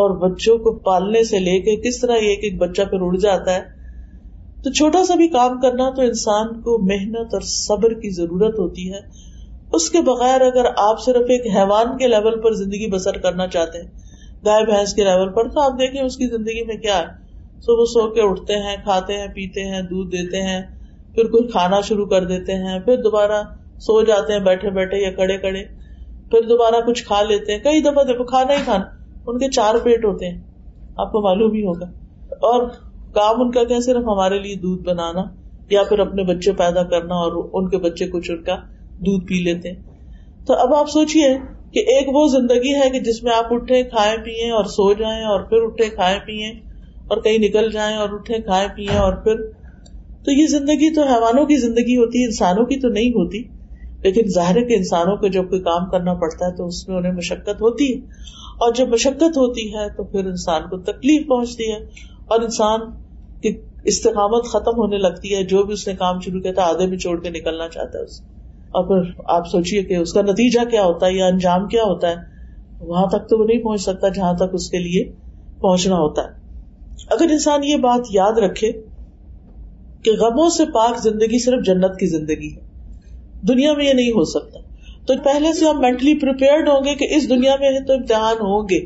[0.00, 3.54] اور بچوں کو پالنے سے لے کے کس طرح یہ ایک بچہ پھر اڑ جاتا
[3.54, 3.60] ہے،
[4.62, 8.92] تو چھوٹا سا بھی کام کرنا تو انسان کو محنت اور صبر کی ضرورت ہوتی
[8.92, 9.00] ہے۔
[9.72, 13.78] اس کے بغیر اگر آپ صرف ایک حیوان کے لیول پر زندگی بسر کرنا چاہتے
[13.78, 13.88] ہیں،
[14.44, 17.24] گائے، بھینس کے لیول پر، تو آپ دیکھیں اس کی زندگی میں کیا ہے۔
[17.60, 20.60] صبح سو کے اٹھتے ہیں، کھاتے ہیں، پیتے ہیں، دودھ دیتے ہیں،
[21.14, 23.42] پھر کوئی کھانا شروع کر دیتے ہیں، پھر دوبارہ
[23.86, 25.64] سو جاتے ہیں، بیٹھے بیٹھے یا کڑے کڑے
[26.30, 28.84] پھر دوبارہ کچھ کھا لیتے ہیں۔ کئی دفعہ دیکھو، کھانا ہی کھانا۔
[29.26, 30.42] ان کے چار پیٹ ہوتے ہیں۔
[30.96, 31.86] آپ کو معلوم ہی ہوگا۔
[32.32, 32.68] اور
[33.14, 35.22] کام ان کا کیا صرف ہمارے لیے دودھ بنانا
[35.70, 38.56] یا پھر اپنے بچے پیدا کرنا اور ان کے بچے کچھ ان کا
[38.98, 39.72] دودھ پی لیتے
[40.46, 41.28] تو اب آپ سوچیے
[41.72, 45.24] کہ ایک وہ زندگی ہے کہ جس میں آپ اٹھے کھائے پیئے اور سو جائیں
[45.24, 46.48] اور پھر اٹھے کھائے پیئے
[47.08, 49.36] اور کہیں نکل جائیں اور اٹھے کھائے پیئے اور پھر۔
[50.24, 53.53] تو یہ زندگی تو حیوانوں کی زندگی ہوتی ہے، انسانوں کی تو نہیں ہوتی۔
[54.04, 56.96] لیکن ظاہر ہے کہ انسانوں کو جب کوئی کام کرنا پڑتا ہے تو اس میں
[56.96, 58.00] انہیں مشقت ہوتی ہے۔
[58.60, 61.76] اور جب مشقت ہوتی ہے تو پھر انسان کو تکلیف پہنچتی ہے
[62.24, 62.80] اور انسان
[63.42, 66.86] کی استقامت ختم ہونے لگتی ہے۔ جو بھی اس نے کام شروع کیا تھا، آدھے
[66.86, 68.22] میں چھوڑ کے نکلنا چاہتا ہے اسے
[68.74, 72.10] اور پھر آپ سوچیے کہ اس کا نتیجہ کیا ہوتا ہے یا انجام کیا ہوتا
[72.10, 72.16] ہے۔
[72.80, 75.04] وہاں تک تو وہ نہیں پہنچ سکتا جہاں تک اس کے لیے
[75.60, 76.28] پہنچنا ہوتا ہے۔
[77.10, 78.72] اگر انسان یہ بات یاد رکھے
[80.04, 82.63] کہ غموں سے پاک زندگی صرف جنت کی زندگی ہے۔
[83.48, 84.58] دنیا میں یہ نہیں ہو سکتا۔
[85.06, 88.68] تو پہلے سے ہم مینٹلی پریپیئرڈ ہوں گے کہ اس دنیا میں تو امتحان ہوں
[88.70, 88.80] گے۔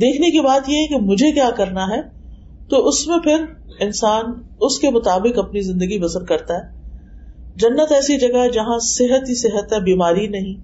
[0.00, 2.02] دیکھنے کی بات یہ ہے کہ مجھے کیا کرنا ہے۔
[2.68, 3.44] تو اس میں پھر
[3.80, 4.24] انسان
[4.60, 6.80] اس کے مطابق اپنی زندگی بسر کرتا ہے۔
[7.56, 10.54] جنت ایسی جگہ ہے جہاں صحت ہی صحت ہے، بیماری نہیں۔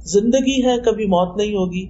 [0.00, 1.86] زندگی ہے، کبھی موت نہیں ہوگی۔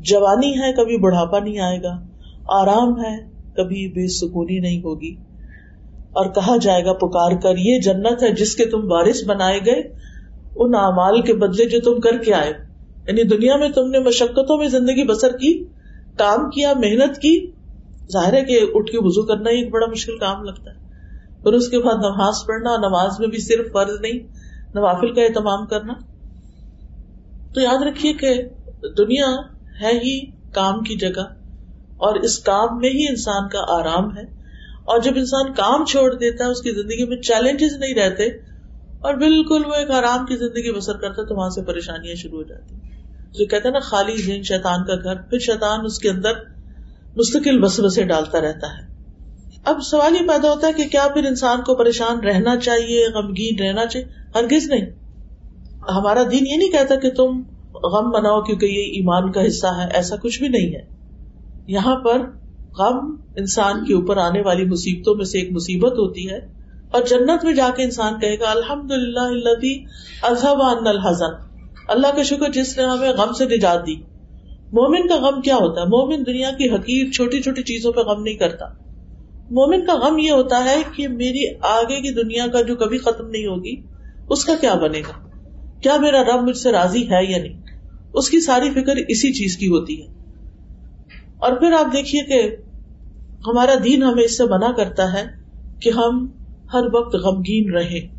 [0.00, 2.00] جوانی ہے، کبھی بڑھاپا نہیں آئے گا۔
[2.48, 3.16] آرام ہے،
[3.56, 5.14] کبھی بے سکونی نہیں ہوگی۔
[6.12, 9.97] اور کہا جائے گا، پکار کر، یہ جنت ہے جس کے تم بارش بنائے گئے۔
[10.58, 12.52] ان اعمال کے بدلے جو تم کر کے آئے۔
[13.06, 15.64] یعنی دنیا میں تم نے مشقتوں میں زندگی بسر کی،
[16.18, 17.50] کام کیا، محنت کی۔
[18.12, 20.88] ظاہر ہے کہ اٹھ کے وزو کرنا ہی ایک بڑا مشکل کام لگتا ہے۔
[21.42, 24.18] پھر اس کے بعد نماز پڑھنا، نماز میں بھی صرف فرض نہیں،
[24.74, 25.92] نوافل کا اہتمام کرنا۔
[27.54, 28.42] تو یاد رکھیے کہ
[28.98, 29.26] دنیا
[29.82, 31.22] ہے ہی کام کی جگہ،
[31.96, 34.22] اور اس کام میں ہی انسان کا آرام ہے۔
[34.84, 38.47] اور جب انسان کام چھوڑ دیتا ہے، اس کی زندگی میں چیلنجز نہیں رہتے
[39.00, 42.38] اور بالکل وہ ایک آرام کی زندگی بسر کرتا ہے تو وہاں سے پریشانیاں شروع
[42.38, 42.74] ہو جاتی
[43.38, 46.32] جو کہتے ہیں نا، خالی ذہن شیطان کا گھر، پھر شیطان اس کے اندر
[47.16, 48.88] مستقل بس بسے ڈالتا رہتا ہے۔
[49.64, 53.58] اب سوال یہ پیدا ہوتا ہے کہ کیا پھر انسان کو پریشان رہنا چاہیے، غمگین
[53.58, 54.86] رہنا چاہیے؟ ہرگز نہیں۔
[55.88, 57.42] ہمارا دین یہ نہیں کہتا کہ تم
[57.74, 60.86] غم بناؤ کیونکہ یہ ایمان کا حصہ ہے، ایسا کچھ بھی نہیں ہے۔
[61.66, 62.18] یہاں پر
[62.78, 66.57] غم انسان کے اوپر آنے والی مصیبتوں میں سے ایک مصیبت ہوتی ہے۔
[66.90, 69.46] اور جنت میں جا کے انسان کہے گا الحمد للہ
[71.88, 73.94] اللہ کا شکر جس نے ہمیں غم سے نجات دی۔
[74.72, 78.22] مومن کا غم کیا ہوتا ہے؟ مومن دنیا کی حقیق چھوٹی چھوٹی چیزوں پہ غم
[78.22, 78.66] نہیں کرتا۔
[79.50, 83.28] مومن کا غم یہ ہوتا ہے کہ میری آگے کی دنیا کا جو کبھی ختم
[83.28, 83.82] نہیں ہوگی،
[84.30, 85.28] اس کا کیا بنے گا؟
[85.82, 87.62] کیا میرا رب مجھ سے راضی ہے یا نہیں؟
[88.14, 90.06] اس کی ساری فکر اسی چیز کی ہوتی ہے۔
[91.38, 92.56] اور پھر آپ دیکھیے کہ
[93.46, 95.24] ہمارا دین ہمیں اس سے منع کرتا ہے
[95.80, 96.28] کہ ہم
[96.74, 98.18] ہر وقت غمگین رہے۔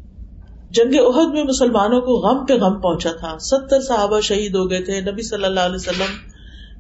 [0.72, 4.82] جنگ عہد میں مسلمانوں کو غم پہ غم پہنچا تھا۔ ستر صحابہ شہید ہو گئے
[4.82, 6.30] تھے۔ نبی صلی اللہ علیہ وسلم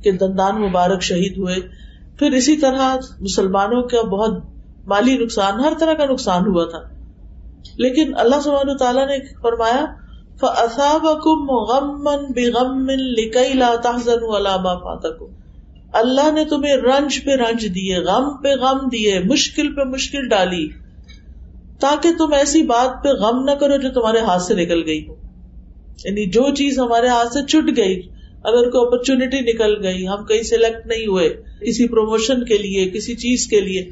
[0.03, 1.55] کے دندان مبارک شہید ہوئے۔
[2.19, 4.43] پھر اسی طرح مسلمانوں کا بہت
[4.87, 6.79] مالی نقصان، ہر طرح کا نقصان ہوا تھا۔
[7.77, 9.85] لیکن اللہ سبحانہ تعالیٰ نے فرمایا
[10.41, 15.27] غَمًّا بِغَمٍّ لِكَيْ لَا تَحْزَنُوا عَلَى مَا فَاتَكُمْ۔
[15.93, 20.67] اللہ نے تمہیں رنج پہ رنج دیے، غم پہ غم دیے، مشکل پہ مشکل ڈالی۔
[21.79, 25.15] تاکہ تم ایسی بات پہ غم نہ کرو جو تمہارے ہاتھ سے نکل گئی ہو۔
[26.05, 28.01] یعنی جو چیز ہمارے ہاتھ سے چھٹ گئی،
[28.43, 31.29] اگر کوئی اپرچونٹی نکل گئی، ہم کہیں سلیکٹ نہیں ہوئے،
[31.61, 33.89] کسی پروموشن کے لیے، کسی چیز کے لیے،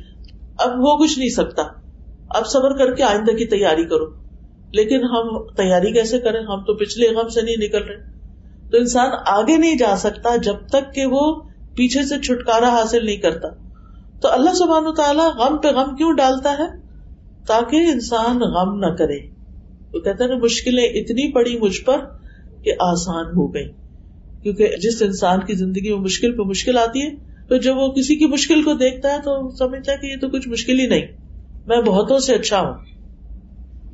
[0.57, 1.63] اب وہ کچھ نہیں سکتا۔
[2.29, 4.05] اب صبر کر کے آئندہ کی تیاری کرو۔
[4.71, 8.17] لیکن ہم تیاری کیسے کریں؟ ہم تو پچھلے غم سے نہیں نکل رہے۔
[8.71, 11.41] تو انسان آگے نہیں جا سکتا جب تک کہ وہ
[11.75, 13.47] پیچھے سے چھٹکارا حاصل نہیں کرتا۔
[14.21, 16.86] تو اللہ سبحان تعالیٰ غم پہ غم کیوں ڈالتا ہے؟
[17.47, 19.19] تاکہ انسان غم نہ کرے۔
[19.93, 21.97] وہ کہتے ہیں مشکلیں اتنی پڑی مجھ پر
[22.63, 23.67] کہ آسان ہو گئی
[24.43, 27.15] کیونکہ جس انسان کی زندگی میں مشکل پہ مشکل آتی ہے،
[27.49, 30.29] تو جب وہ کسی کی مشکل کو دیکھتا ہے تو سمجھتا ہے کہ یہ تو
[30.29, 31.07] کچھ مشکل ہی نہیں۔
[31.67, 32.73] میں بہتوں سے اچھا ہوں۔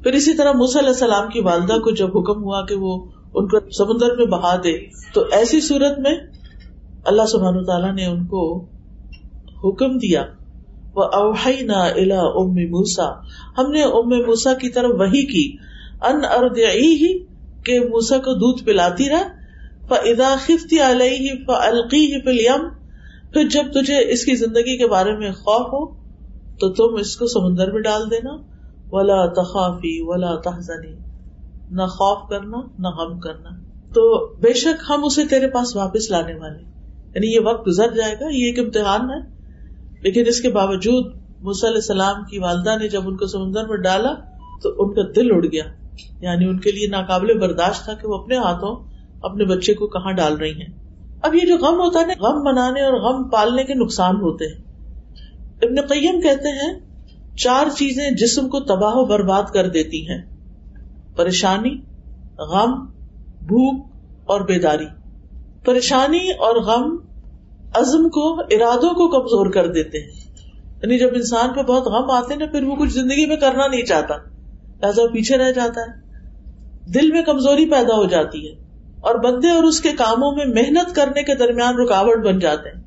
[0.03, 3.47] پھر اسی طرح موسی علیہ السلام کی والدہ کو جب حکم ہوا کہ وہ ان
[3.47, 6.15] کو سمندر میں بہا دے، تو ایسی صورت میں
[7.05, 8.65] اللہ سبحان تعالیٰ نے ان کو
[9.63, 10.23] حکم دیا۔
[10.95, 13.11] وہ اوہی نا الا ام موسا
[13.57, 15.57] ہم نے ام موسا کی طرف وہی کی۔
[16.01, 17.23] ان ارد ہی
[17.63, 19.23] کہ موسا کو دودھ پلاتی رہ
[19.89, 22.69] فدا خفتی علیہ فلقی فلیم
[23.33, 25.93] پھر جب تجھے اس کی زندگی کے بارے میں خوف ہو،
[26.59, 28.53] تو تم اس کو سمندر میں ڈال دینا۔
[28.91, 30.93] ولا تخافی ولا تحزنی
[31.71, 33.49] نہ خوف کرنا، نہ غم کرنا۔
[33.93, 36.63] تو بے شک ہم اسے تیرے پاس واپس لانے والے۔
[37.15, 39.32] یعنی یہ وقت گزر جائے گا، یہ ایک امتحان ہے۔
[40.03, 41.05] لیکن اس کے باوجود
[41.45, 44.13] علیہ السلام کی والدہ نے جب ان کو سمندر میں ڈالا
[44.63, 45.63] تو ان کا دل اڑ گیا۔
[46.21, 50.11] یعنی ان کے لیے ناقابل برداشت تھا کہ وہ اپنے ہاتھوں اپنے بچے کو کہاں
[50.11, 50.83] ڈال رہی ہیں۔
[51.23, 54.45] اب یہ جو غم ہوتا ہے نا، غم منانے اور غم پالنے کے نقصان ہوتے
[54.45, 54.61] ہیں۔
[55.61, 56.79] ابن قیم کہتے ہیں،
[57.37, 60.21] چار چیزیں جسم کو تباہ و برباد کر دیتی ہیں۔
[61.15, 61.81] پریشانی،
[62.39, 62.85] غم،
[63.41, 63.87] بھوک
[64.25, 64.85] اور بیداری۔
[65.65, 67.12] پریشانی اور غم
[67.73, 70.11] عزم کو، ارادوں کو کمزور کر دیتے ہیں۔
[70.83, 73.81] یعنی جب انسان پہ بہت غم آتے نا، پھر وہ کچھ زندگی میں کرنا نہیں
[73.81, 74.15] چاہتا۔
[74.81, 76.03] لہٰذا پیچھے رہ جاتا ہے۔
[76.91, 78.53] دل میں کمزوری پیدا ہو جاتی ہے۔
[79.01, 82.83] اور بندے اور اس کے کاموں میں محنت کرنے کے درمیان رکاوٹ بن جاتے ہیں۔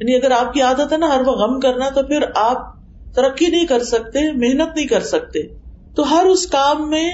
[0.00, 2.74] یعنی اگر آپ کی عادت ہے نا، ہر وہ غم کرنا، تو پھر آپ
[3.14, 5.42] ترقی نہیں کر سکتے، محنت نہیں کر سکتے۔
[5.96, 7.10] تو ہر اس کام میں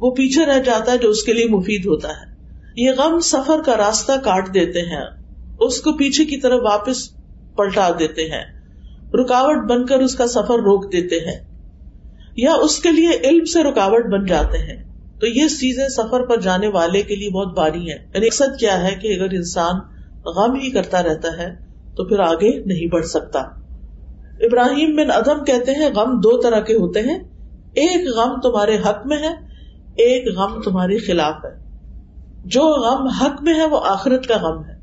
[0.00, 2.34] وہ پیچھے رہ جاتا ہے جو اس کے لیے مفید ہوتا ہے۔
[2.76, 5.23] یہ غم سفر کا راستہ کاٹ دیتے ہیں۔
[5.60, 7.16] اس کو پیچھے کی طرف واپس
[7.56, 8.44] پلٹا دیتے ہیں۔
[9.14, 11.44] رکاوٹ بن کر اس کا سفر روک دیتے ہیں۔
[12.36, 14.84] یا اس کے لیے علم سے رکاوٹ بن جاتے ہیں۔
[15.20, 18.82] تو یہ چیزیں سفر پر جانے والے کے لیے بہت باری ہیں۔ یعنی مقصد کیا
[18.82, 19.74] ہے کہ اگر انسان
[20.26, 21.54] غم ہی کرتا رہتا ہے
[21.96, 23.38] تو پھر آگے نہیں بڑھ سکتا۔
[24.40, 27.18] ابراہیم بن ادم کہتے ہیں، غم دو طرح کے ہوتے ہیں۔
[27.74, 29.32] ایک غم تمہارے حق میں ہے،
[29.96, 31.78] ایک غم تمہارے خلاف ہے۔
[32.44, 34.73] جو غم حق میں ہے، وہ آخرت کا غم ہے۔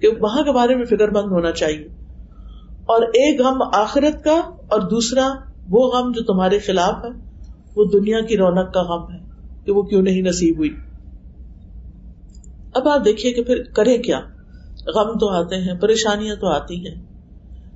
[0.00, 1.88] کہ وہاں کے بارے میں فکر مند ہونا چاہیے۔
[2.86, 5.28] اور ایک غم آخرت کا اور دوسرا
[5.70, 7.40] وہ غم جو تمہارے خلاف ہے،
[7.76, 9.18] وہ دنیا کی رونق کا غم ہے
[9.64, 10.76] کہ وہ کیوں نہیں نصیب ہوئی۔
[12.74, 14.20] اب آپ دیکھیے کہ پھر کرے کیا۔
[14.94, 17.02] غم تو آتے ہیں، پریشانیاں تو آتی ہیں۔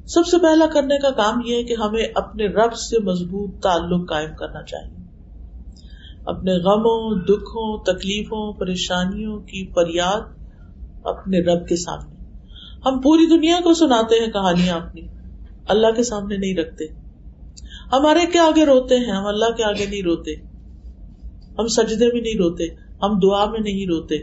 [0.07, 4.09] سب سے پہلا کرنے کا کام یہ ہے کہ ہمیں اپنے رب سے مضبوط تعلق
[4.09, 5.01] قائم کرنا چاہیے۔
[6.27, 10.40] اپنے غموں، دکھوں، تکلیفوں، پریشانیوں کی فریاد
[11.05, 12.21] اپنے رب کے سامنے۔
[12.87, 15.03] ہم پوری دنیا کو سناتے ہیں کہانیاں اپنی،
[15.69, 16.85] اللہ کے سامنے نہیں رکھتے۔
[17.93, 20.35] ہمارے کے آگے روتے ہیں؟ ہم اللہ کے آگے نہیں روتے۔
[21.59, 22.65] ہم سجدے میں نہیں روتے،
[23.03, 24.17] ہم دعا میں نہیں روتے۔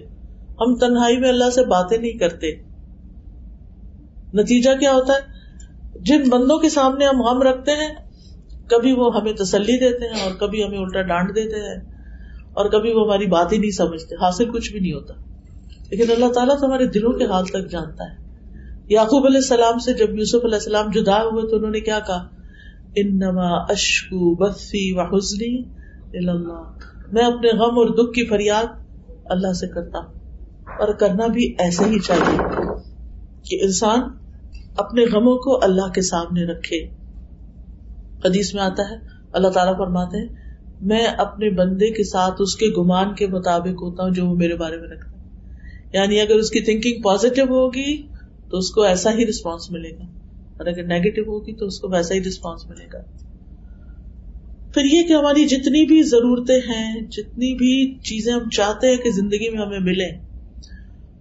[0.62, 2.56] ہم تنہائی میں اللہ سے باتیں نہیں کرتے۔
[4.34, 5.38] نتیجہ کیا ہوتا ہے؟
[6.02, 7.94] جن بندوں کے سامنے ہم غم رکھتے ہیں،
[8.68, 11.92] کبھی وہ ہمیں تسلی دیتے ہیں اور کبھی ہمیں الٹا ڈانٹ دیتے ہیں
[12.54, 15.14] اور کبھی وہ ہماری بات ہی نہیں سمجھتے، حاصل کچھ بھی نہیں ہوتا۔
[15.92, 18.28] لیکن اللہ تعالیٰ تو ہمارے دلوں کے حال تک جانتا ہے۔
[18.90, 22.28] یعقوب علیہ السلام سے جب یوسف علیہ السلام جدا ہوئے تو انہوں نے کیا کہا؟
[22.96, 25.64] انما اشکو بفی و حسنی
[26.14, 26.72] اللہ
[27.12, 28.66] میں اپنے غم اور دکھ کی فریاد
[29.26, 30.14] اللہ سے کرتا ہوں۔
[30.80, 32.38] اور کرنا بھی ایسے ہی چاہیے
[33.44, 34.00] کہ انسان
[34.78, 36.78] اپنے غموں کو اللہ کے سامنے رکھے۔
[38.26, 38.96] حدیث میں آتا ہے،
[39.34, 44.04] اللہ تعالیٰ فرماتے ہیں، میں اپنے بندے کے ساتھ اس کے گمان کے مطابق ہوتا
[44.04, 45.17] ہوں جو وہ میرے بارے میں رکھتا ہے۔
[45.94, 48.02] یعنی اگر اس کی تھنکنگ پازیٹو ہوگی
[48.50, 50.04] تو اس کو ایسا ہی رسپانس ملے گا۔
[50.58, 53.00] اور اگر نیگیٹو ہوگی تو اس کو ویسا ہی رسپانس ملے گا۔
[54.74, 59.12] پھر یہ کہ ہماری جتنی بھی ضرورتیں ہیں، جتنی بھی چیزیں ہم چاہتے ہیں کہ
[59.12, 60.28] زندگی میں ہمیں ملے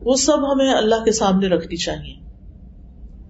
[0.01, 2.15] وہ سب ہمیں اللہ کے سامنے رکھنی چاہیے۔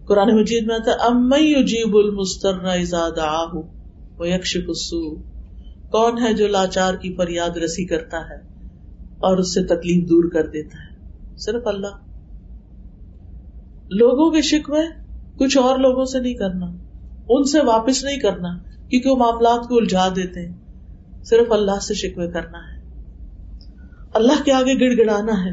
[0.05, 2.53] قرآن مجید میں آتا ہے امئی اجیب المستر
[4.19, 4.57] وہ یکش
[5.91, 8.37] کون ہے جو لاچار کی فریاد رسی کرتا ہے
[9.19, 10.86] اور اس سے تکلیف دور کر دیتا ہے؟
[11.37, 12.07] صرف اللہ۔
[13.91, 14.81] لوگوں کے شکوے
[15.39, 16.67] کچھ اور لوگوں سے نہیں کرنا،
[17.29, 20.55] ان سے واپس نہیں کرنا، کیونکہ وہ معاملات کو الجھا دیتے ہیں۔
[21.25, 22.77] صرف اللہ سے شکوے کرنا ہے۔
[24.15, 25.53] اللہ کے آگے گڑ گڑانا ہے۔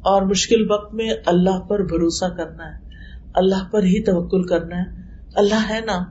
[0.00, 2.78] اور مشکل وقت میں اللہ پر بھروسہ کرنا ہے۔
[3.34, 5.02] اللہ پر ہی توکل کرنا ہے۔
[5.34, 6.04] اللہ ہے نا،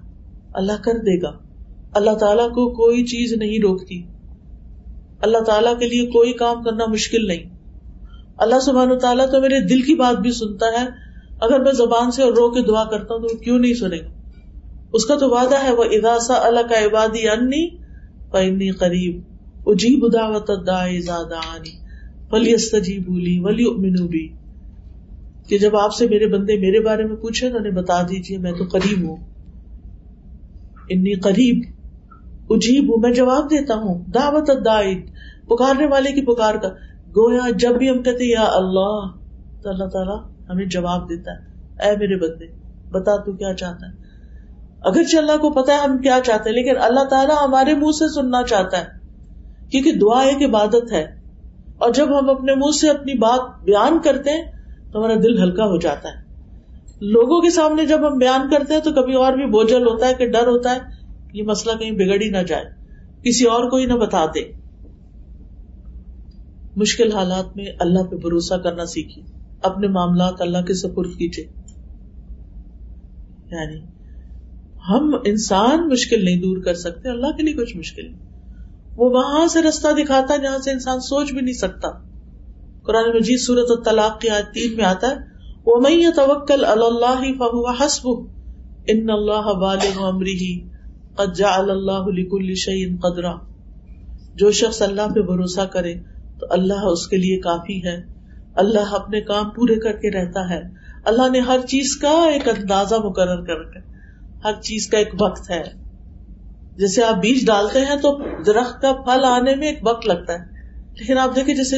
[0.54, 1.32] اللہ کر دے گا۔
[1.92, 4.08] اللہ تعالیٰ کو کوئی چیز نہیں روکتی۔
[5.22, 7.57] اللہ تعالیٰ کے لیے کوئی کام کرنا مشکل نہیں۔
[8.38, 10.88] اللہ سبحان تعالیٰ تو میرے دل کی بات بھی سنتا ہے۔
[11.42, 14.10] اگر میں زبان سے اور رو کے دعا کرتا ہوں تو کیوں نہیں سنے گا؟
[14.94, 19.22] اس کا تو وعدہ ہے وہ اداسا اللہ کا عبادی انی قریب
[19.66, 21.70] اجیب دعوت دانی
[22.32, 24.28] ولی استجی بولی ولی منوبی
[25.48, 28.52] کہ جب آپ سے میرے بندے میرے بارے میں پوچھے تو انہیں بتا دیجیے میں
[28.52, 29.16] تو قریب ہوں۔
[30.90, 31.64] انی قریب
[32.50, 34.50] اجیب ہوں میں جواب دیتا ہوں۔ دعوت
[35.48, 36.68] پکارنے والے کی پکار کا۔
[37.18, 39.06] گویا جب بھی ہم کہتے یا اللہ،
[39.62, 41.38] تو اللہ تعالیٰ ہمیں جواب دیتا ہے۔
[41.84, 42.46] اے میرے بندے،
[42.92, 43.92] بتا تو کیا چاہتا ہے۔
[44.82, 48.14] اگرچہ اللہ کو پتا ہے ہم کیا چاہتے ہیں، لیکن اللہ تعالیٰ ہمارے منہ سے
[48.14, 48.86] سننا چاہتا ہے،
[49.72, 51.22] کیونکہ دعا ایک عبادت ہے۔
[51.78, 54.52] اور جب ہم اپنے منہ سے اپنی بات بیان کرتے ہیں،
[54.92, 56.28] تو ہمارا دل ہلکا ہو جاتا ہے۔
[57.02, 60.14] لوگوں کے سامنے جب ہم بیان کرتے ہیں، تو کبھی اور بھی بوجھل ہوتا ہے،
[60.14, 60.80] کہ ڈر ہوتا ہے،
[61.34, 62.66] یہ مسئلہ کہیں بگڑ ہی نہ جائے۔
[63.24, 64.57] کسی اور کو ہی نہ بتا دے۔
[66.78, 69.22] مشکل حالات میں اللہ پہ بھروسہ کرنا سیکھی
[69.64, 71.46] اپنے معاملات اللہ کے سپرد کیجیے
[73.52, 73.82] یعنی
[74.90, 78.20] ہم انسان مشکل نہیں دور کر سکتے، اللہ کے لیے کچھ مشکل نہیں۔
[78.96, 81.88] وہ وہاں سے رستہ دکھاتا ہے جہاں سے انسان سوچ بھی نہیں سکتا۔
[82.84, 85.16] قرآن مجید صورت الطلاق کی آج تین میں آتا ہے
[85.66, 88.08] وہ میں توکل اللہ فہو حسب
[88.88, 90.62] ان اللہ بالغ امری
[91.16, 93.34] قد جعل اللہ لكل شيء قدرا۔
[94.36, 95.96] جو شخص اللہ پہ بھروسہ کرے
[96.40, 98.02] تو اللہ اس کے لیے کافی ہے۔
[98.56, 100.62] اللہ اپنے کام پورے کر کے رہتا ہے۔
[101.06, 103.80] اللہ نے ہر چیز کا ایک اندازہ مقرر کر کے
[104.44, 105.64] ہر چیز کا ایک وقت ہے۔
[106.78, 110.46] جیسے آپ بیج ڈالتے ہیں تو درخت کا پھل آنے میں ایک وقت لگتا ہے۔
[110.92, 111.78] لیکن آپ دیکھیں جیسے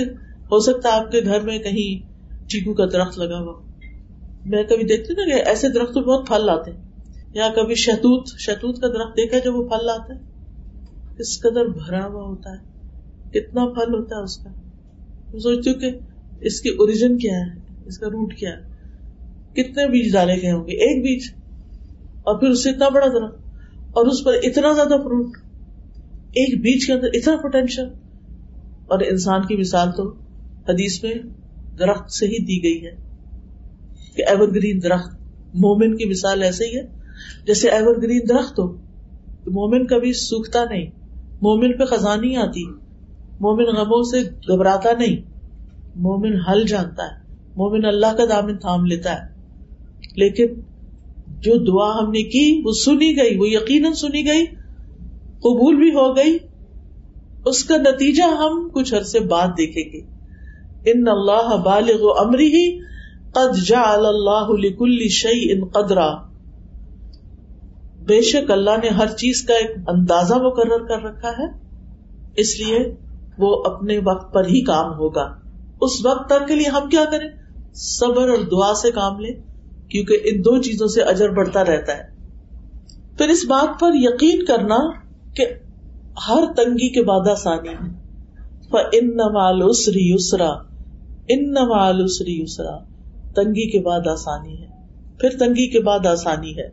[0.51, 2.09] ہو سکتا ہے آپ کے گھر میں کہیں
[2.49, 3.53] چیکو کا درخت لگا ہوا
[4.45, 6.81] میں کبھی دیکھتی نا کہ ایسے درخت تو بہت پھل لاتے ہیں۔
[7.33, 10.19] یا کبھی شہتوت شہتوت کا درخت دیکھا جب وہ پھل لاتا ہے؟
[11.19, 12.78] کس قدر بھرا ہوا ہوتا ہے۔
[13.33, 14.49] کتنا پھل ہوتا ہے اس کا؟
[15.31, 15.91] میں سوچتی ہوں کہ
[16.41, 18.61] اس کی اوریجن کیا ہے؟ اس کا روٹ کیا ہے؟
[19.53, 21.31] کتنے بیج ڈالے گئے ہوں گے؟ ایک بیج
[22.23, 23.37] اور پھر اس سے اتنا بڑا درخت
[23.91, 25.37] اور اس پر اتنا زیادہ فروٹ
[26.31, 27.85] ایک بیج کے اندر اتنا پوٹینشیل
[28.87, 30.09] اور انسان کی مثال تو
[30.69, 31.13] حدیث میں
[31.79, 32.95] درخت سے ہی دی گئی ہے
[34.15, 35.11] کہ ایور گرین درخت.
[35.53, 36.83] مومن کی مثال ایسے ہی ہے.
[37.45, 38.67] جیسے ایور گرین درخت ہو
[39.43, 40.89] تو مومن کبھی سوکھتا نہیں،
[41.41, 42.65] مومن پہ خزاں نہیں آتی
[43.39, 45.29] مومن غموں سے گھبراتا نہیں۔
[45.95, 49.29] مومن حل جانتا ہے۔ مومن اللہ کا دامن تھام لیتا ہے۔
[50.15, 50.45] لیکن
[51.27, 54.45] جو دعا ہم نے کی، وہ سنی گئی، وہ یقیناً سنی گئی،
[55.39, 56.37] قبول بھی ہو گئی۔
[57.45, 60.01] اس کا نتیجہ ہم کچھ عرصے بعد دیکھیں گے۔
[60.91, 62.79] ان اللہ بالغ امری ہی
[63.31, 66.09] قد جعل اللہ لکل شیء ان قدرا۔
[68.05, 71.59] بے شک اللہ نے ہر چیز کا ایک اندازہ مقرر کر رکھا ہے۔
[72.37, 73.08] اس لیے
[73.39, 75.35] وہ اپنے وقت پر ہی کام ہوگا۔
[75.81, 77.29] اس وقت تک کے لیے ہم کیا کریں؟
[77.73, 79.35] صبر اور دعا سے کام لیں،
[79.89, 82.03] کیونکہ ان دو چیزوں سے اجر بڑھتا رہتا ہے۔
[83.17, 84.77] پھر اس بات پر یقین کرنا
[85.35, 85.45] کہ
[86.29, 87.99] ہر تنگی کے بعد آسانی ہے۔
[88.93, 90.49] ان نمالسری یسرا
[91.27, 92.77] ان نمالسری یسرا
[93.35, 94.67] تنگی کے بعد آسانی ہے۔
[95.19, 96.67] پھر تنگی کے بعد آسانی ہے۔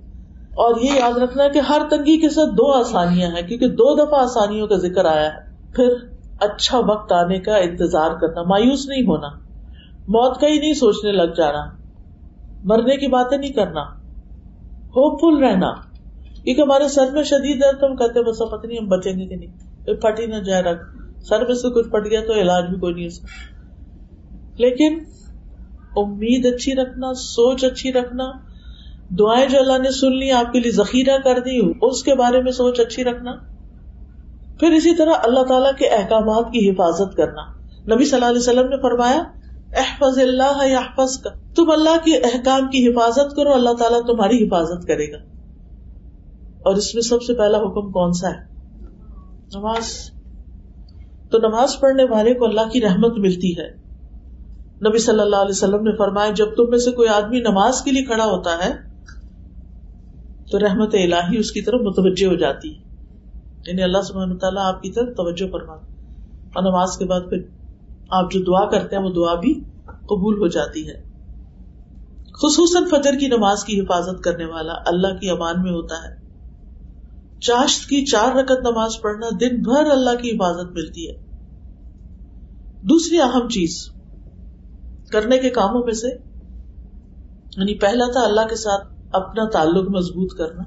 [0.47, 4.21] اور یہ یاد رکھنا کہ ہر تنگی کے ساتھ دو آسانیاں ہیں، کیونکہ دو دفعہ
[4.21, 9.29] آسانیوں کا ذکر آیا ہے۔ پھر اچھا وقت آنے کا انتظار کرنا، مایوس نہیں ہونا،
[10.09, 11.67] موت کا ہی نہیں سوچنے لگ جانا،
[12.65, 13.81] مرنے کی باتیں نہیں کرنا
[14.97, 15.73] ہوپ فل رہنا۔
[16.45, 19.37] کیونکہ ہمارے سر میں شدید درد، ہم کہتے بس پتہ نہیں ہم بچیں گے کہ
[19.37, 19.53] نہیں۔
[19.85, 20.83] پھٹ ہی نہ جائے رکھ
[21.23, 23.27] سر میں سے کچھ پھٹ گیا تو علاج بھی کوئی نہیں اس کا۔
[24.57, 24.99] لیکن
[25.97, 28.25] امید اچھی رکھنا، سوچ اچھی رکھنا،
[29.11, 32.43] دعائیں جو اللہ نے سن لی آپ کے لیے ذخیرہ کر دی، اس کے بارے
[32.43, 33.33] میں سوچ اچھی رکھنا۔
[34.61, 37.43] پھر اسی طرح اللہ تعالیٰ کے احکامات کی حفاظت کرنا۔
[37.95, 39.23] نبی صلی اللہ علیہ وسلم نے فرمایا،
[39.73, 44.87] احفظ اللہ احفظ کا تم اللہ کے احکام کی حفاظت کرو، اللہ تعالیٰ تمہاری حفاظت
[44.87, 45.19] کرے گا۔
[46.59, 48.45] اور اس میں سب سے پہلا حکم کون سا ہے؟
[49.55, 50.11] نماز۔
[51.31, 53.71] تو نماز پڑھنے والے کو اللہ کی رحمت ملتی ہے۔
[54.89, 57.91] نبی صلی اللہ علیہ وسلم نے فرمایا، جب تم میں سے کوئی آدمی نماز کے
[57.91, 58.73] لیے کھڑا ہوتا ہے،
[60.51, 62.86] تو رحمت الہی اس کی طرف متوجہ ہو جاتی ہے۔
[63.67, 65.73] یعنی اللہ سبحانہ تعالیٰ آپ کی طرف توجہ فرما
[66.55, 67.39] اور نماز کے بعد پھر
[68.11, 71.03] آپ جو دعا کرتے ہیں وہ دعا بھی قبول ہو جاتی ہے۔
[72.35, 76.17] خصوصاً فجر کی نماز کی حفاظت کرنے والا اللہ کی امان میں ہوتا ہے۔
[77.41, 81.17] چاشت کی چار رکت نماز پڑھنا دن بھر اللہ کی حفاظت ملتی ہے۔
[82.83, 83.89] دوسری اہم چیز
[85.13, 86.09] کرنے کے کاموں میں سے
[87.57, 90.63] یعنی پہلا تھا اللہ کے ساتھ اپنا تعلق مضبوط کرنا۔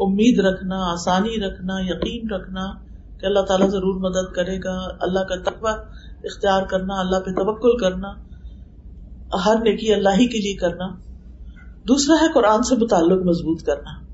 [0.00, 2.72] امید رکھنا، آسانی رکھنا، یقین رکھنا
[3.20, 5.72] کہ اللہ تعالیٰ ضرور مدد کرے گا، اللہ کا تقوی
[6.24, 8.08] اختیار کرنا، اللہ پہ توکل کرنا،
[9.44, 10.86] ہر نیکی اللہ ہی کے لیے کرنا۔
[11.88, 14.04] دوسرا ہے قرآن سے متعلق مضبوط کرنا۔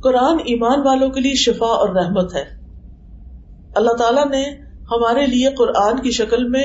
[0.00, 2.44] قرآن ایمان والوں کے لیے شفا اور رحمت ہے۔
[3.74, 4.42] اللہ تعالیٰ نے
[4.90, 6.64] ہمارے لیے قرآن کی شکل میں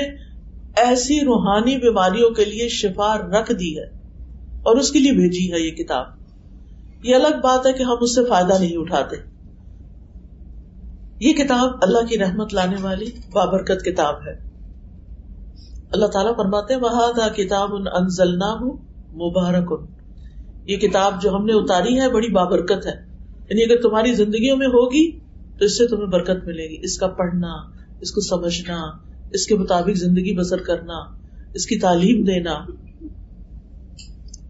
[0.76, 3.84] ایسی روحانی بیماریوں کے لیے شفا رکھ دی ہے
[4.62, 6.17] اور اس کے لیے بھیجی ہے یہ کتاب۔
[7.02, 9.16] یہ الگ بات ہے کہ ہم اس سے فائدہ نہیں اٹھاتے۔
[11.20, 14.48] یہ کتاب اللہ کی رحمت لانے والی بابرکت کتاب ہے۔
[15.92, 16.88] اللہ تعالیٰ فرماتے وہ
[17.36, 17.82] کتاب ان
[19.12, 19.72] مبارک
[20.64, 22.92] یہ کتاب جو ہم نے اتاری ہے، بڑی بابرکت ہے۔
[23.50, 25.18] یعنی اگر تمہاری زندگیوں میں ہوگی،
[25.58, 27.52] تو اس سے تمہیں برکت ملے گی۔ اس کا پڑھنا،
[28.00, 28.82] اس کو سمجھنا،
[29.30, 30.98] اس کے مطابق زندگی بسر کرنا،
[31.54, 32.54] اس کی تعلیم دینا۔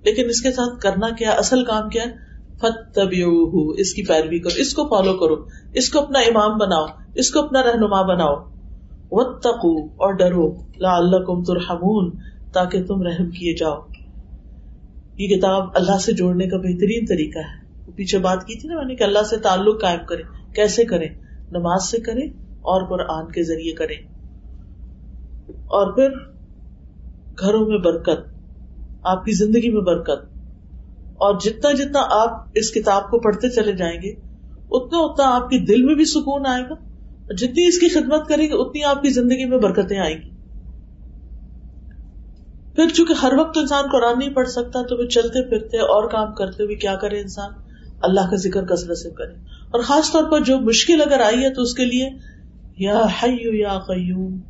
[0.03, 2.28] لیکن اس کے ساتھ کرنا کیا؟ اصل کام کیا ہے؟
[2.61, 2.99] فت
[3.79, 7.41] اس کی پیروی کرو، اس کو فالو کرو، اس کو اپنا امام بناؤ، اس کو
[7.41, 8.35] اپنا رہنما بناؤ۔
[9.11, 12.11] و تقو اور ڈرو لا اللہ کم ترحمون،
[12.53, 13.81] تاکہ تم رحم کیے جاؤ۔
[15.17, 18.85] یہ کتاب اللہ سے جوڑنے کا بہترین طریقہ ہے۔ پیچھے بات کی تھی نا میں
[18.85, 20.23] نے کہ اللہ سے تعلق قائم کرے
[20.55, 21.09] کیسے کرے
[21.53, 23.95] نماز سے کرے اور قرآن کے ذریعے کرے
[25.53, 26.09] اور پھر
[27.39, 28.29] گھروں میں برکت،
[29.03, 30.28] آپ کی زندگی میں برکت۔
[31.19, 34.11] اور جتنا جتنا آپ اس کتاب کو پڑھتے چلے جائیں گے،
[34.71, 36.75] اتنا اتنا آپ کے دل میں بھی سکون آئے گا۔
[37.35, 40.31] جتنی اس کی خدمت کریں گے اتنی آپ کی زندگی میں برکتیں آئیں گی۔
[42.77, 46.35] پھر چونکہ ہر وقت انسان قرآن نہیں پڑھ سکتا، تو وہ چلتے پھرتے اور کام
[46.35, 47.51] کرتے ہوئے کیا کرے انسان؟
[48.03, 49.33] اللہ کا ذکر کثرت سے کرے۔
[49.71, 52.09] اور خاص طور پر جو مشکل اگر آئی ہے تو اس کے لیے،
[52.79, 54.41] یا حیو یا قیوم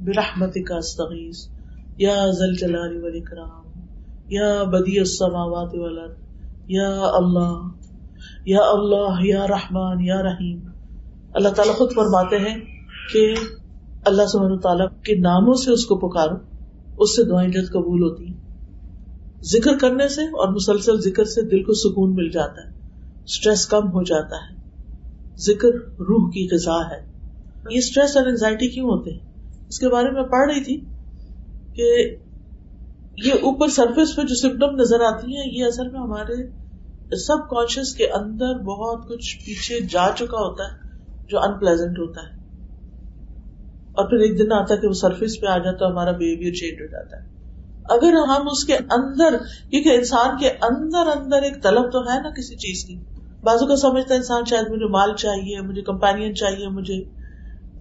[0.00, 1.46] برحمت کا استغیث،
[1.98, 3.61] یا زل جلال والاکرام۔
[4.28, 6.12] یا بدی السماوات والارض،
[6.68, 7.68] یا اللہ
[8.46, 10.60] یا اللہ، یا رحمان، یا رحیم۔
[11.34, 12.56] اللہ تعالیٰ خود فرماتے ہیں
[13.12, 13.34] کہ
[14.04, 16.34] اللہ سبحانہ تعالیٰ کے ناموں سے اس کو پکارو،
[16.98, 18.42] اس سے دعائیں جد قبول ہوتی ہیں۔
[19.42, 22.72] ذکر کرنے سے اور مسلسل ذکر سے دل کو سکون مل جاتا ہے
[23.24, 24.62] اسٹریس کم ہو جاتا ہے۔
[25.36, 25.68] ذکر
[26.00, 27.12] روح کی غذا ہے۔
[27.70, 29.18] یہ اسٹریس اور انگزائٹی کیوں ہوتے ہیں؟
[29.68, 30.80] اس کے بارے میں پڑھ رہی تھی
[31.74, 32.16] کہ
[33.16, 36.62] یہ اوپر سرفیس پہ جو سمٹم نظر آتی ہیں، یہ اصل میں ہمارے
[37.16, 40.78] سب کانشیس کے اندر بہت کچھ پیچھے جا چکا ہوتا ہے،
[41.28, 42.42] جو ان پلیزنٹ ہوتا ہے۔
[43.92, 46.52] اور پھر ایک دن آتا ہے کہ وہ سرفیس پہ آ جاتا ہے ہمارا بہیویئر
[46.52, 47.32] چینج ہو جاتا ہے۔
[47.90, 49.36] اگر ہم اس کے اندر،
[49.70, 53.76] کیونکہ انسان کے اندر اندر ایک طلب تو ہے نا کسی چیز کی۔ بازو کا
[53.76, 57.04] سمجھتا ہے انسان شاید مجھے مال چاہیے، مجھے کمپینین چاہیے، مجھے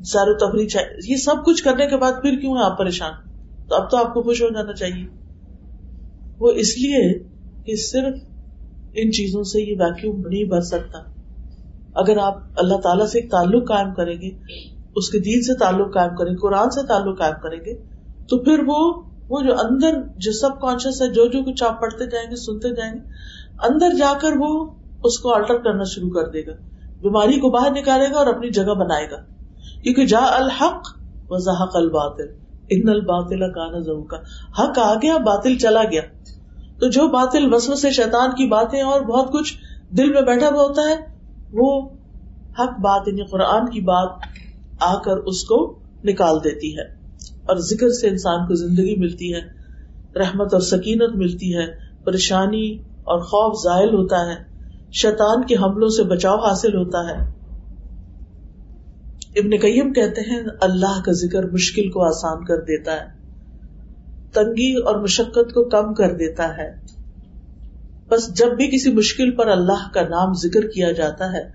[0.03, 3.30] سیر و تفریح چاہیے۔ یہ سب کچھ کرنے کے بعد پھر کیوں ہے آپ پریشان؟
[3.71, 5.05] تو اب تو آپ کو خوش ہو جانا چاہیے۔
[6.39, 7.19] وہ اس لیے
[7.65, 8.13] کہ صرف
[8.93, 10.99] ان چیزوں سے یہ ویکیوم نہیں بھر سکتا۔
[11.95, 14.29] اگر آپ اللہ تعالیٰ سے ایک تعلق قائم کریں گے،
[14.95, 17.73] اس کے دین سے تعلق قائم کریں گے، قرآن سے تعلق قائم کریں گے،
[18.29, 22.05] تو پھر وہ وہ جو اندر جو سب کانشیس ہے، جو جو کچھ آپ پڑھتے
[22.05, 22.99] جائیں گے، سنتے جائیں گے،
[23.69, 24.69] اندر جا کر وہ
[25.03, 26.51] اس کو آلٹر کرنا شروع کر دے گا۔
[27.01, 29.17] بیماری کو باہر نکالے گا اور اپنی جگہ بنائے گا۔
[29.83, 30.87] کیونکہ جا الحق
[31.29, 32.40] و زحق الباطل۔
[32.71, 34.17] ان الباطل کا نظو کا
[34.59, 36.01] حق آ گیا، باطل چلا گیا۔
[36.79, 39.53] تو جو باطل وسو سے شیطان کی باتیں اور بہت کچھ
[39.97, 40.95] دل میں بیٹھا ہوا ہوتا ہے،
[41.53, 41.89] وہ
[42.59, 44.09] حق بات یعنی قرآن کی بات
[44.79, 46.83] آ کر اس کو نکال دیتی ہے۔
[47.41, 49.41] اور ذکر سے انسان کو زندگی ملتی ہے،
[50.19, 51.65] رحمت اور سکینت ملتی ہے،
[52.03, 54.51] پریشانی اور خوف ظاہر ہوتا ہے۔
[54.91, 57.40] شیطان کے حملوں سے بچاؤ حاصل ہوتا ہے۔
[59.35, 63.05] ابن قیم کہتے ہیں، اللہ کا ذکر مشکل کو آسان کر دیتا ہے،
[64.33, 66.75] تنگی اور مشقت کو کم کر دیتا ہے۔
[68.09, 71.49] بس جب بھی کسی مشکل پر اللہ کا نام ذکر کیا جاتا ہے،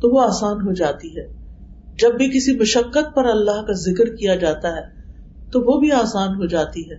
[0.00, 1.26] تو وہ آسان ہو جاتی ہے۔
[1.98, 4.82] جب بھی کسی مشقت پر اللہ کا ذکر کیا جاتا ہے،
[5.52, 6.96] تو وہ بھی آسان ہو جاتی ہے۔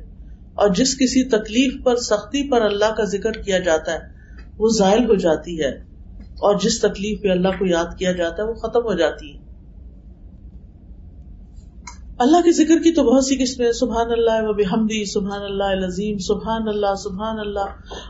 [0.53, 3.99] اور جس کسی تکلیف پر، سختی پر اللہ کا ذکر کیا جاتا ہے،
[4.57, 5.71] وہ زائل ہو جاتی ہے۔
[6.19, 9.50] اور جس تکلیف پہ اللہ کو یاد کیا جاتا ہے، وہ ختم ہو جاتی ہے۔
[12.21, 16.17] اللہ کے ذکر کی تو بہت سی قسمیں سبحان اللہ و بحمدی، سبحان اللہ عظیم
[16.17, 17.65] سبحان اللہ سبحان اللہ۔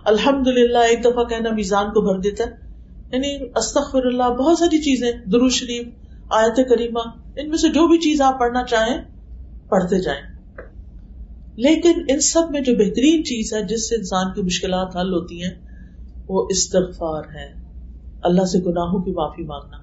[0.06, 2.50] الحمد للہ ایک دفعہ کہنا میزان کو بھر دیتا ہے۔
[3.12, 5.88] یعنی استخر اللہ بہت ساری چیزیں درو شریف،
[6.30, 7.00] آیت کریمہ،
[7.36, 9.02] ان میں سے جو بھی چیز آپ پڑھنا چاہیں،
[9.70, 10.22] پڑھتے جائیں۔
[11.56, 15.44] لیکن ان سب میں جو بہترین چیز ہے، جس سے انسان کی مشکلات حل ہوتی
[15.44, 15.54] ہیں،
[16.28, 17.54] وہ استغفار ہے۔
[18.24, 19.81] اللہ سے گناہوں کی معافی مانگنا۔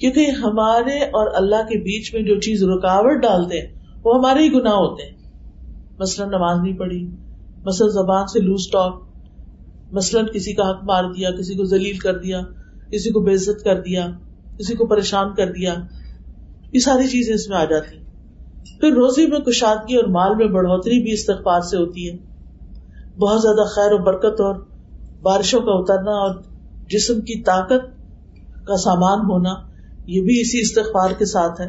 [0.00, 3.74] کیونکہ ہمارے اور اللہ کے بیچ میں جو چیز رکاوٹ ڈالتے ہیں،
[4.04, 5.16] وہ ہمارے ہی گناہ ہوتے ہیں۔
[5.98, 7.10] مثلاً نماز نہیں پڑھی،
[7.64, 9.02] مثلاً زبان سے لوز ٹاک،
[9.92, 12.40] مثلاً کسی کا حق مار دیا، کسی کو ذلیل کر دیا،
[12.92, 14.06] کسی کو بےزت کر دیا،
[14.58, 15.74] کسی کو پریشان کر دیا،
[16.72, 17.96] یہ ساری چیزیں اس میں آ جاتی
[18.80, 22.16] پھر روزی میں کشادگی اور مال میں بڑھوتری بھی استغفار سے ہوتی ہے۔
[23.18, 24.54] بہت زیادہ خیر و برکت اور
[25.22, 26.42] بارشوں کا اترنا اور
[26.90, 27.96] جسم کی طاقت
[28.66, 29.75] کا سامان ہونا
[30.06, 31.68] یہ بھی اسی استغفار کے ساتھ ہے۔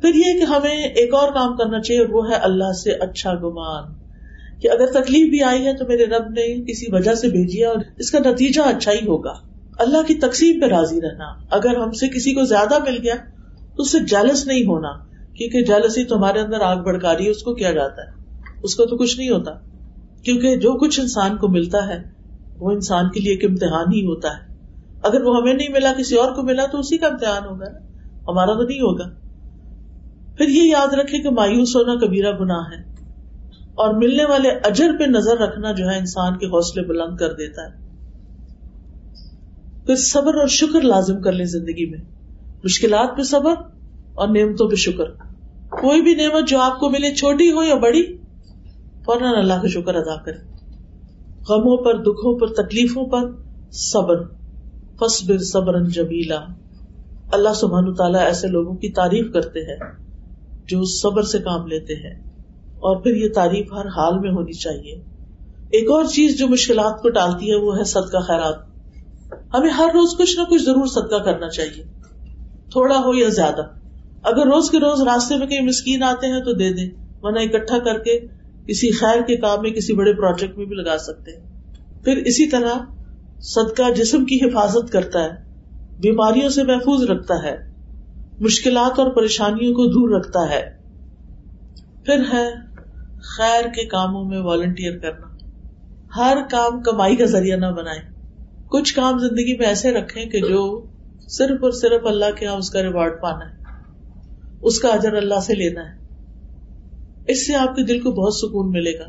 [0.00, 3.34] پھر یہ کہ ہمیں ایک اور کام کرنا چاہیے اور وہ ہے اللہ سے اچھا
[3.34, 4.06] گمان۔
[4.60, 7.66] کہ اگر تکلیف بھی آئی ہے تو میرے رب نے کسی وجہ سے بھیجی ہے
[7.66, 9.32] اور اس کا نتیجہ اچھا ہی ہوگا۔
[9.78, 13.14] اللہ کی تقسیم پہ راضی رہنا۔ اگر ہم سے کسی کو زیادہ مل گیا
[13.76, 14.92] تو اس سے جیلس نہیں ہونا،
[15.34, 18.10] کیونکہ جیلسی تو ہمارے اندر آگ بڑکا رہی ہے، اس کو کیا جاتا ہے؟
[18.62, 19.50] اس کو تو کچھ نہیں ہوتا۔
[20.22, 22.02] کیونکہ جو کچھ انسان کو ملتا ہے،
[22.58, 24.45] وہ انسان کے لیے ایک امتحان ہی ہوتا ہے۔
[25.02, 27.78] اگر وہ ہمیں نہیں ملا، کسی اور کو ملا تو اسی کا امتحان ہوگا نا۔
[28.28, 29.04] ہمارا تو نہیں ہوگا۔
[30.36, 32.96] پھر یہ یاد رکھے کہ مایوس ہونا کبیرہ گناہ ہے۔
[33.74, 37.62] اور ملنے والے اجر پہ نظر رکھنا جو ہے انسان کے حوصلے بلند کر دیتا
[37.62, 37.86] ہے۔
[39.86, 41.98] پھر صبر اور شکر لازم کر لیں زندگی میں۔
[42.64, 43.54] مشکلات پہ صبر
[44.14, 45.04] اور نعمتوں پہ شکر۔
[45.68, 48.16] کوئی بھی نعمت جو آپ کو ملے، چھوٹی ہو یا بڑی،
[49.04, 50.38] فوراً اللہ کا شکر ادا کرے
[51.48, 53.30] غموں پر، دکھوں پر، تکلیفوں پر
[53.72, 54.35] صبر۔
[55.00, 56.40] فصبر صبر جبیلا
[57.32, 59.76] اللہ سبحان تعالیٰ ایسے لوگوں کی تعریف کرتے ہیں
[60.66, 62.14] جو صبر سے کام لیتے ہیں۔
[62.76, 64.94] اور پھر یہ تعریف ہر حال میں ہونی چاہیے۔
[65.72, 68.54] ایک اور چیز جو مشکلات کو ٹالتی ہے وہ ہے صدقہ خیرات۔
[69.54, 71.84] ہمیں ہر روز کچھ نہ کچھ ضرور صدقہ کرنا چاہیے۔
[72.70, 73.62] تھوڑا ہو یا زیادہ۔
[74.22, 76.90] اگر روز کے روز راستے میں کہیں مسکین آتے ہیں تو دے دیں۔
[77.22, 78.20] ورنہ اکٹھا کر کے
[78.68, 81.44] کسی خیر کے کام میں کسی بڑے پروجیکٹ میں بھی لگا سکتے ہیں۔
[82.04, 82.95] پھر اسی طرح
[83.40, 85.30] صدقہ جسم کی حفاظت کرتا ہے،
[85.98, 87.56] بیماریوں سے محفوظ رکھتا ہے،
[88.40, 90.76] مشکلات اور پریشانیوں کو دور رکھتا ہے۔
[92.04, 92.50] پھر ہے
[93.22, 95.26] خیر کے کاموں میں والنٹیئر کرنا۔
[96.16, 97.98] ہر کام کمائی کا ذریعہ نہ بنائے
[98.68, 100.86] کچھ کام زندگی میں ایسے رکھیں کہ جو
[101.28, 103.56] صرف اور صرف اللہ کے یہاں اس کا ریوارڈ پانا ہے۔
[104.62, 105.98] اس کا اجر اللہ سے لینا ہے۔
[107.28, 109.06] اس سے آپ کے دل کو بہت سکون ملے گا۔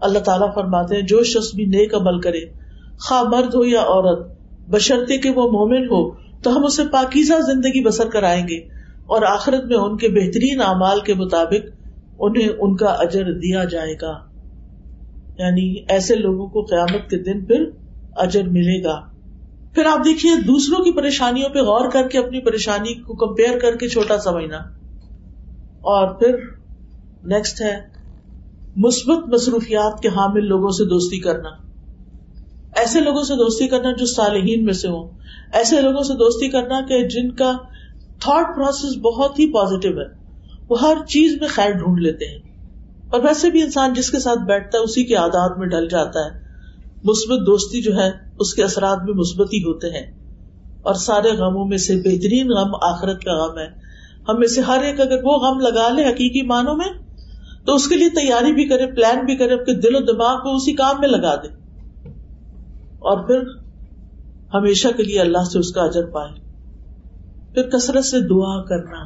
[0.00, 2.59] اللہ تعالیٰ فرماتے ہیں، جو شخص بھی نیک عمل کرے
[3.08, 4.28] خواہ مرد ہو یا عورت
[4.68, 6.10] بشرتے کہ وہ مومن ہو،
[6.42, 8.58] تو ہم اسے پاکیزہ زندگی بسر کرائیں گے
[9.06, 11.66] اور آخرت میں ان کے بہترین اعمال کے مطابق
[12.18, 14.12] انہیں ان کا اجر دیا جائے گا۔
[15.38, 17.64] یعنی ایسے لوگوں کو قیامت کے دن پھر
[18.16, 19.00] اجر ملے گا۔
[19.74, 23.76] پھر آپ دیکھیے، دوسروں کی پریشانیوں پہ غور کر کے اپنی پریشانی کو کمپیئر کر
[23.76, 24.56] کے چھوٹا سمجھنا۔
[25.80, 26.36] اور پھر
[27.24, 27.80] نیکسٹ ہے،
[28.76, 31.59] مثبت مصروفیات کے حامل لوگوں سے دوستی کرنا۔
[32.76, 35.08] ایسے لوگوں سے دوستی کرنا جو صالحین میں سے ہوں۔
[35.52, 37.52] ایسے لوگوں سے دوستی کرنا کہ جن کا
[38.20, 40.20] تھاٹ پروسیس بہت ہی پازیٹو ہے۔
[40.70, 42.38] وہ ہر چیز میں خیر ڈھونڈ لیتے ہیں۔
[43.10, 46.20] اور ویسے بھی انسان جس کے ساتھ بیٹھتا ہے، اسی کے آدات میں ڈل جاتا
[46.20, 46.30] ہے۔
[47.04, 50.12] مثبت دوستی جو ہے، اس کے اثرات بھی مثبت ہی ہوتے ہیں۔
[50.82, 53.66] اور سارے غموں میں سے بہترین غم آخرت کا غم ہے۔
[54.28, 56.88] ہم میں سے ہر ایک اگر وہ غم لگا لے حقیقی معنوں میں،
[57.66, 60.56] تو اس کے لیے تیاری بھی کرے پلان بھی کرے اپنے دل و دماغ کو
[60.56, 61.59] اسی کام میں لگا دے۔
[63.00, 63.42] اور پھر
[64.54, 66.40] ہمیشہ کے لیے اللہ سے اس کا اجر پائے۔
[67.54, 69.04] پھر کثرت سے دعا کرنا،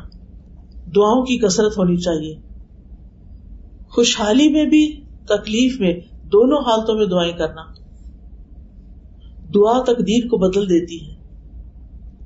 [0.97, 2.37] دعاؤں کی کثرت ہونی چاہیے۔
[3.89, 7.63] خوشحالی میں بھی، تکلیف میں، دونوں حالتوں میں دعائیں کرنا۔
[9.55, 11.15] دعا تقدیر کو بدل دیتی ہے۔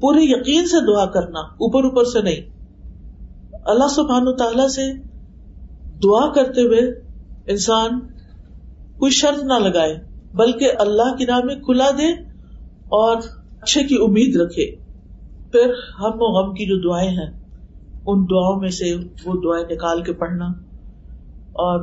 [0.00, 2.58] پورے یقین سے دعا کرنا، اوپر اوپر سے نہیں۔
[3.64, 4.92] اللہ سبحان تعالی سے
[6.02, 6.78] دعا کرتے ہوئے
[7.46, 8.00] انسان
[8.98, 10.07] کوئی شرط نہ لگائے۔
[10.38, 12.12] بلکہ اللہ کی راہ میں کھلا دے
[12.96, 13.16] اور
[13.62, 14.66] اچھے کی امید رکھے۔
[15.52, 17.30] پھر ہم و غم کی جو دعائیں ہیں،
[18.06, 20.46] ان دعاؤں میں سے وہ دعائیں نکال کے پڑھنا
[21.58, 21.80] اور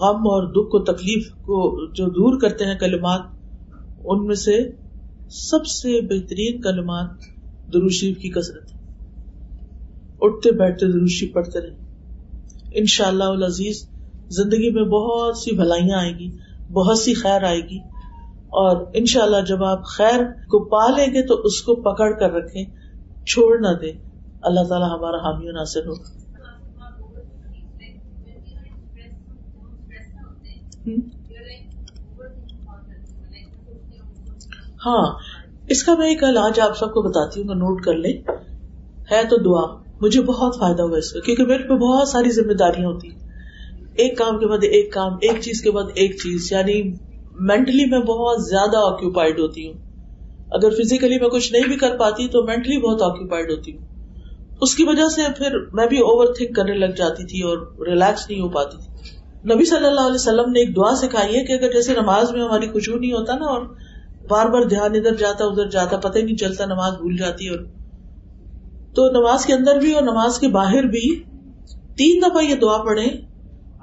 [0.00, 1.56] غم اور دکھ کو، تکلیف کو
[1.92, 3.20] جو دور کرتے ہیں کلمات،
[4.04, 4.56] ان میں سے
[5.30, 7.10] سب سے بہترین کلمات
[7.72, 8.70] دروشیف کی کثرت
[10.20, 11.76] اٹھتے بیٹھتے دروشی پڑھتے رہے۔
[12.74, 13.88] ان شاء اللہ عزیز،
[14.28, 16.28] زندگی میں بہت سی بھلائیاں آئیں گی۔
[16.72, 17.78] بہت سی خیر آئے گی۔
[18.52, 22.10] اور ان شاء اللہ جب آپ خیر کو پا لیں گے تو اس کو پکڑ
[22.10, 22.64] کر رکھیں۔
[23.26, 23.92] چھوڑ نہ دیں۔
[24.42, 26.22] اللہ تعالیٰ ہمارا حامی ناصر ہو۔
[34.86, 35.14] ہاں
[35.66, 38.22] اس کا میں ایک علاج آپ سب کو بتاتی ہوں نوٹ کر لیں۔
[39.12, 42.52] ہے تو دعا۔ مجھے بہت فائدہ ہوا اس کا، کیونکہ میرے پہ بہت ساری ذمہ
[42.52, 43.21] داریاں ہوتی۔ ہیں
[43.96, 46.92] ایک کام کے بعد ایک کام، ایک چیز کے بعد ایک چیز یعنی
[47.40, 49.74] مینٹلی میں بہت زیادہ آکوپائڈ ہوتی ہوں۔
[50.50, 53.86] اگر فزیکلی میں کچھ نہیں بھی کر پاتی تو مینٹلی بہت آکوپائڈ ہوتی ہوں۔
[54.60, 58.30] اس کی وجہ سے پھر میں بھی اوور تھنک کرنے لگ جاتی تھی اور ریلیکس
[58.30, 58.92] نہیں ہو پاتی تھی۔
[59.54, 62.42] نبی صلی اللہ علیہ وسلم نے ایک دعا سکھائی ہے کہ اگر جیسے نماز میں
[62.42, 63.66] ہماری خوشبو نہیں ہوتا نا اور
[64.28, 67.58] بار بار دھیان ادھر جاتا ادھر جاتا، پتہ نہیں چلتا نماز بھول جاتی اور
[68.94, 71.22] تو نماز کے اندر بھی اور نماز کے باہر بھی
[71.96, 73.31] تین دفعہ یہ دعا پڑھے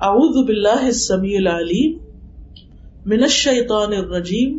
[0.08, 1.98] اعوذ باللہ السمیع العلیم
[3.06, 4.54] من الشیطان الرجیم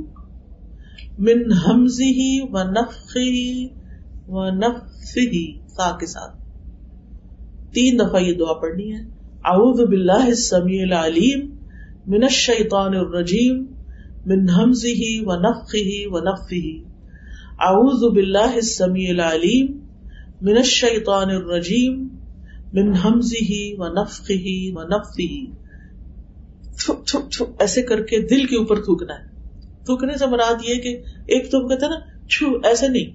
[1.28, 2.26] من حمزه
[2.56, 3.38] ونفخه
[4.34, 5.40] ونفثه
[5.76, 6.34] تا کے ساتھ۔
[7.72, 9.00] تین دفعہ یہ دعا پڑھنی ہے۔
[9.44, 11.48] اعوذ باللہ السمیع العلیم
[12.06, 13.66] من الشیطان الرجیم
[14.26, 16.76] من حمزه ونفخه ونفثه
[17.70, 19.72] اعوذ باللہ السمیع العلیم
[20.40, 22.08] من الشیطان الرجیم
[22.72, 25.60] من حمزه ونفخه ونفثه
[27.58, 29.24] ایسے کر کے دل کے اوپر تھوکنا ہے۔
[29.84, 33.10] تھوکنے سے مراد یہ کہ ایک تو کہتے ہیں نا، چھو ایسے نہیں۔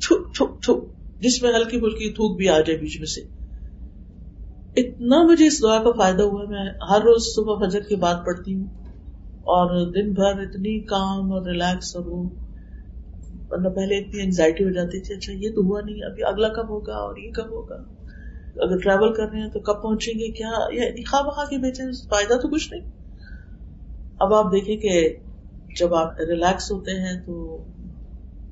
[0.00, 0.80] چھو چھو چھو
[1.20, 3.20] جس میں ہلکی پھلکی تھوک بھی آ جائے بیچ میں سے۔
[4.76, 8.54] اتنا مجھے اس دعا کا فائدہ ہوا، میں ہر روز صبح فجر کی بات پڑھتی
[8.54, 8.66] ہوں
[9.32, 12.22] اور دن بھر اتنی کام اور ریلیکس اور وہ
[13.50, 16.68] مطلب پہلے اتنی انگزائٹی ہو جاتی تھی اچھا یہ تو ہوا نہیں، ابھی اگلا کب
[16.68, 17.76] ہوگا اور یہ کب ہوگا؟
[18.56, 20.50] اگر ٹریول کر رہے ہیں تو کب پہنچیں گے؟ کیا؟
[21.10, 22.90] خواہ بخا کے بیچے، فائدہ تو کچھ نہیں۔
[24.20, 25.16] اب آپ دیکھیں کہ
[25.78, 27.64] جب آپ ریلیکس ہوتے ہیں تو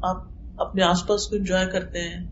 [0.02, 0.16] آپ
[0.56, 2.24] اپنے آس پاس کو انجوائے کرتے ہیں۔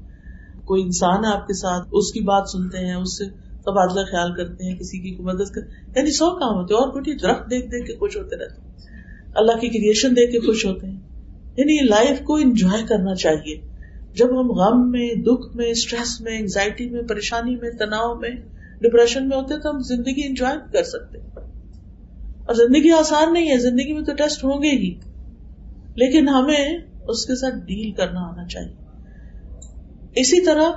[0.64, 3.24] کوئی انسان ہے آپ کے ساتھ، اس کی بات سنتے ہیں، اس سے
[3.64, 5.60] تبادلہ خیال کرتے ہیں، کسی کی مدد کر
[5.96, 8.62] یعنی سو کام ہوتے ہیں اور کوئی درخت دیکھ دیکھ کے خوش ہوتے رہتے
[9.34, 11.00] اللہ کی کریشن دیکھ کے خوش ہوتے ہیں۔
[11.56, 13.73] یعنی لائف کو انجوائے کرنا چاہیے۔
[14.14, 18.30] جب ہم غم میں، دکھ میں اسٹریس میں انگزائٹی میں، پریشانی میں، تناؤ میں
[18.80, 21.18] ڈپریشن میں ہوتے تو ہم زندگی انجوائے کر سکتے
[22.44, 24.94] اور زندگی آسان نہیں ہے، زندگی میں تو ٹیسٹ ہوں گے ہی۔
[25.94, 28.74] لیکن ہمیں اس کے ساتھ ڈیل کرنا آنا چاہیے۔
[30.16, 30.70] اسی طرح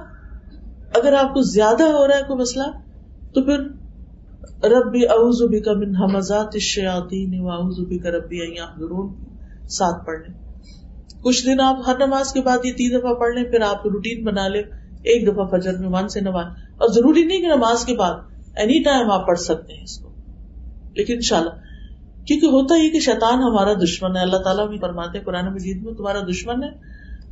[0.95, 2.71] اگر آپ کو زیادہ ہو رہا ہے کوئی مسئلہ،
[3.33, 3.59] تو پھر
[4.69, 9.13] ربی اعوذ کا من حمزات الشیاطین و اعوذ کا ربی ان یحضرون،
[9.69, 10.46] ساتھ پڑھ لیں
[11.27, 14.23] کچھ دن آپ ہر نماز کے بعد یہ تین دفعہ پڑھ لیں، پھر آپ روٹین
[14.23, 14.61] بنا لیں،
[14.91, 16.45] ایک دفعہ فجر میں من سے نماز۔
[16.77, 18.13] اور ضروری نہیں کہ نماز کے بعد
[18.55, 20.13] اینی ٹائم آپ پڑھ سکتے ہیں اس کو۔
[20.95, 21.49] لیکن انشاءاللہ،
[22.27, 25.83] کیونکہ ہوتا ہی کہ شیطان ہمارا دشمن ہے۔ اللہ تعالیٰ بھی فرماتے ہیں، قرآن مجید
[25.83, 26.69] میں تمہارا دشمن ہے،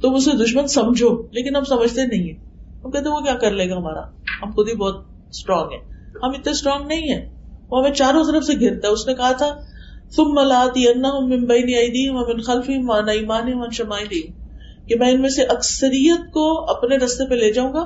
[0.02, 2.46] تم اسے دشمن سمجھو، لیکن ہم سمجھتے نہیں ہیں۔
[2.86, 4.02] ہم کہتے وہ کیا کر لے گا ہمارا؟
[4.42, 5.78] ہم خود ہی بہت اسٹرانگ ہے
[6.24, 7.36] ہم اتنے اسٹرانگ نہیں ہے
[7.72, 9.56] وہ ہمیں چاروں طرف سے گرتا ہے۔ اس نے کہا تھا
[10.14, 10.86] تم ملاتی
[12.12, 14.22] من خلفی ایمان شمائی
[14.88, 17.80] کہ میں ان میں سے اکثریت کو اپنے رستے پہ لے جاؤں گا،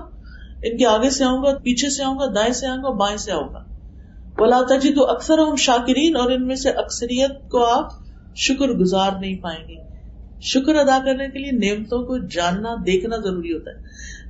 [0.63, 3.17] ان کے آگے سے آؤں گا، پیچھے سے آؤں گا، دائیں سے آؤں گا، بائیں
[3.17, 3.63] سے آؤں گا۔
[4.37, 7.87] بلا تجی تو اکثر ہم شاکرین، اور ان میں سے اکثریت کو آپ
[8.35, 9.75] شکر گزار نہیں پائیں گے۔
[10.41, 13.75] شکر ادا کرنے کے لیے نعمتوں کو جاننا، دیکھنا ضروری ہوتا ہے۔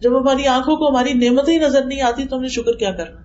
[0.02, 3.22] جب ہماری آنکھوں کو ہماری نعمتیں ہی نظر نہیں آتی تو ہمیں شکر کیا کرنا۔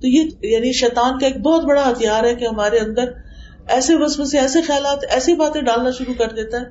[0.00, 3.04] تو یہ یعنی شیطان کا ایک بہت بڑا ہتھیار ہے کہ ہمارے اندر
[3.68, 6.64] ایسے وسم سے ایسے خیالات ایسی باتیں ڈالنا شروع کر دیتا ہے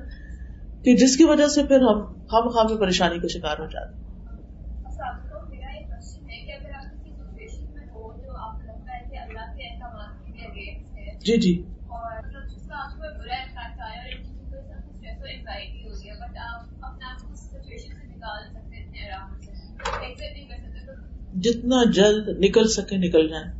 [0.84, 1.98] کہ جس کی وجہ سے پھر ہم
[2.32, 4.04] ہم خام پریشانی کا شکار ہو جاتے ہیں۔
[11.18, 11.64] جی جی۔
[21.40, 23.52] جتنا جلد نکل سکے نکل جائیں۔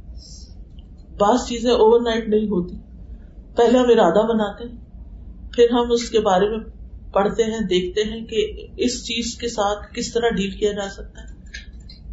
[1.18, 2.93] بعض چیزیں اوور نائٹ نہیں ہوتی۔
[3.57, 4.76] پہلے ہم ارادہ بناتے ہیں،
[5.52, 6.59] پھر ہم اس کے بارے میں
[7.12, 11.22] پڑھتے ہیں، دیکھتے ہیں کہ اس چیز کے ساتھ کس طرح ڈیل کیا جا سکتا
[11.22, 11.34] ہے۔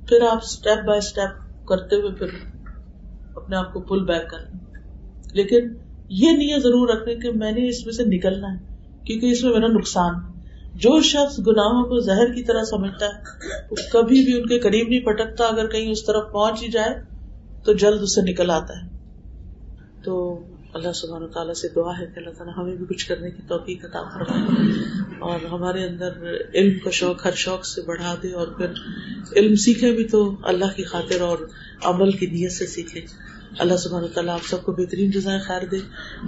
[0.08, 2.28] پھر آپ اسٹیپ بائی اسٹیپ کرتے ہوئے پھر
[3.36, 4.60] اپنے آپ کو پل بیک کریں
[5.34, 5.74] لیکن
[6.10, 8.76] یہ نیت ضرور رکھنے کہ میں نے اس میں سے نکلنا ہے،
[9.06, 10.14] کیونکہ اس میں میرا نقصان
[10.76, 14.88] جو شخص گناہوں کو زہر کی طرح سمجھتا ہے، وہ کبھی بھی ان کے قریب
[14.88, 17.02] نہیں پٹکتا۔ اگر کہیں اس طرف پہنچ ہی جائے،
[17.64, 18.88] تو جلد اسے نکل آتا ہے۔
[20.04, 20.40] تو
[20.74, 23.86] اللہ سبحانہ تعالیٰ سے دعا ہے کہ اللہ تعالیٰ ہمیں بھی کچھ کرنے کی توفیق
[23.86, 24.62] عطا فرمائے
[25.20, 26.12] اور ہمارے اندر
[26.54, 28.68] علم کا شوق ہر شوق سے بڑھا دے اور پھر
[29.36, 31.38] علم سیکھے بھی تو اللہ کی خاطر اور
[31.84, 33.02] عمل کی نیت سے سیکھے۔
[33.60, 35.78] اللہ سبحانہ تعالیٰ آپ سب کو بہترین جزائیں خیر دے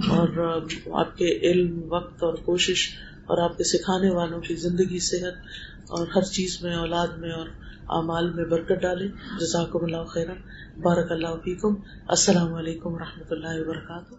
[0.08, 2.88] اور آپ کے علم، وقت اور کوشش
[3.26, 5.36] اور آپ کے سکھانے والوں کی زندگی، صحت
[5.88, 7.48] اور ہر چیز میں، اولاد میں اور
[7.88, 9.08] اعمال میں برکت ڈالے۔
[9.40, 10.26] جزاک اللہ خیر
[10.82, 11.74] بارک اللہ فیکم۔
[12.08, 14.14] السلام علیکم و رحمۃ اللہ وبرکاتہ۔